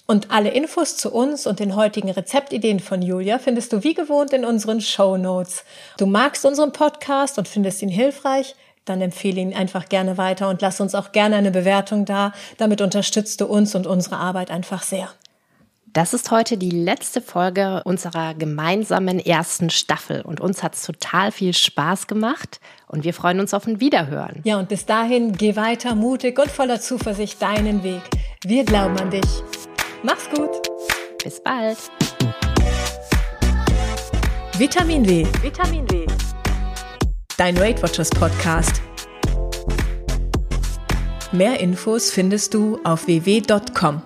Und 0.06 0.32
alle 0.32 0.52
Infos 0.52 0.96
zu 0.96 1.12
uns 1.12 1.46
und 1.46 1.60
den 1.60 1.76
heutigen 1.76 2.10
Rezeptideen 2.10 2.80
von 2.80 3.02
Julia 3.02 3.38
findest 3.38 3.74
du 3.74 3.84
wie 3.84 3.96
gewohnt 3.96 4.32
in 4.32 4.46
unseren 4.46 4.80
Show 4.80 5.18
Notes. 5.18 5.66
Du 5.98 6.06
magst 6.06 6.46
unseren 6.46 6.72
Podcast 6.72 7.38
und 7.38 7.50
findest 7.50 7.82
ihn 7.82 7.90
hilfreich? 7.90 8.56
Dann 8.88 9.02
empfehle 9.02 9.42
ihn 9.42 9.54
einfach 9.54 9.90
gerne 9.90 10.18
weiter 10.18 10.50
und 10.50 10.62
lass 10.62 10.80
uns 10.80 10.96
auch 10.96 11.12
gerne 11.12 11.36
eine 11.36 11.52
Bewertung 11.52 12.06
da. 12.06 12.32
Damit 12.58 12.82
unterstützt 12.82 13.42
du 13.42 13.46
uns 13.46 13.76
und 13.76 13.86
unsere 13.86 14.18
Arbeit 14.18 14.50
einfach 14.50 14.82
sehr. 14.82 15.10
Das 15.92 16.14
ist 16.14 16.32
heute 16.32 16.58
die 16.58 16.70
letzte 16.70 17.22
Folge 17.22 17.82
unserer 17.84 18.34
gemeinsamen 18.34 19.20
ersten 19.20 19.70
Staffel 19.70 20.22
und 20.22 20.40
uns 20.40 20.64
hat 20.64 20.76
es 20.76 20.84
total 20.84 21.32
viel 21.32 21.54
Spaß 21.54 22.08
gemacht 22.08 22.60
und 22.88 23.04
wir 23.04 23.14
freuen 23.14 23.40
uns 23.40 23.54
auf 23.54 23.68
ein 23.68 23.80
Wiederhören. 23.80 24.42
Ja, 24.44 24.58
und 24.60 24.70
bis 24.70 24.86
dahin 24.86 25.34
geh 25.34 25.56
weiter 25.56 25.96
mutig 25.96 26.40
und 26.40 26.52
voller 26.52 26.80
Zuversicht 26.80 27.42
deinen 27.42 27.84
Weg. 27.84 28.02
Wir 28.44 28.64
glauben 28.64 28.98
an 29.00 29.10
dich. 29.10 29.44
Mach's 30.04 30.30
gut. 30.30 30.50
Bis 31.24 31.42
bald. 31.42 31.78
Vitamin 34.58 35.08
W. 35.08 35.26
Vitamin 35.42 35.90
W. 35.92 36.07
Dein 37.38 37.56
Weight 37.60 37.84
Watchers 37.84 38.10
Podcast. 38.10 38.82
Mehr 41.32 41.60
Infos 41.60 42.10
findest 42.10 42.56
du 42.56 42.80
auf 42.84 43.06
www.com. 43.06 44.02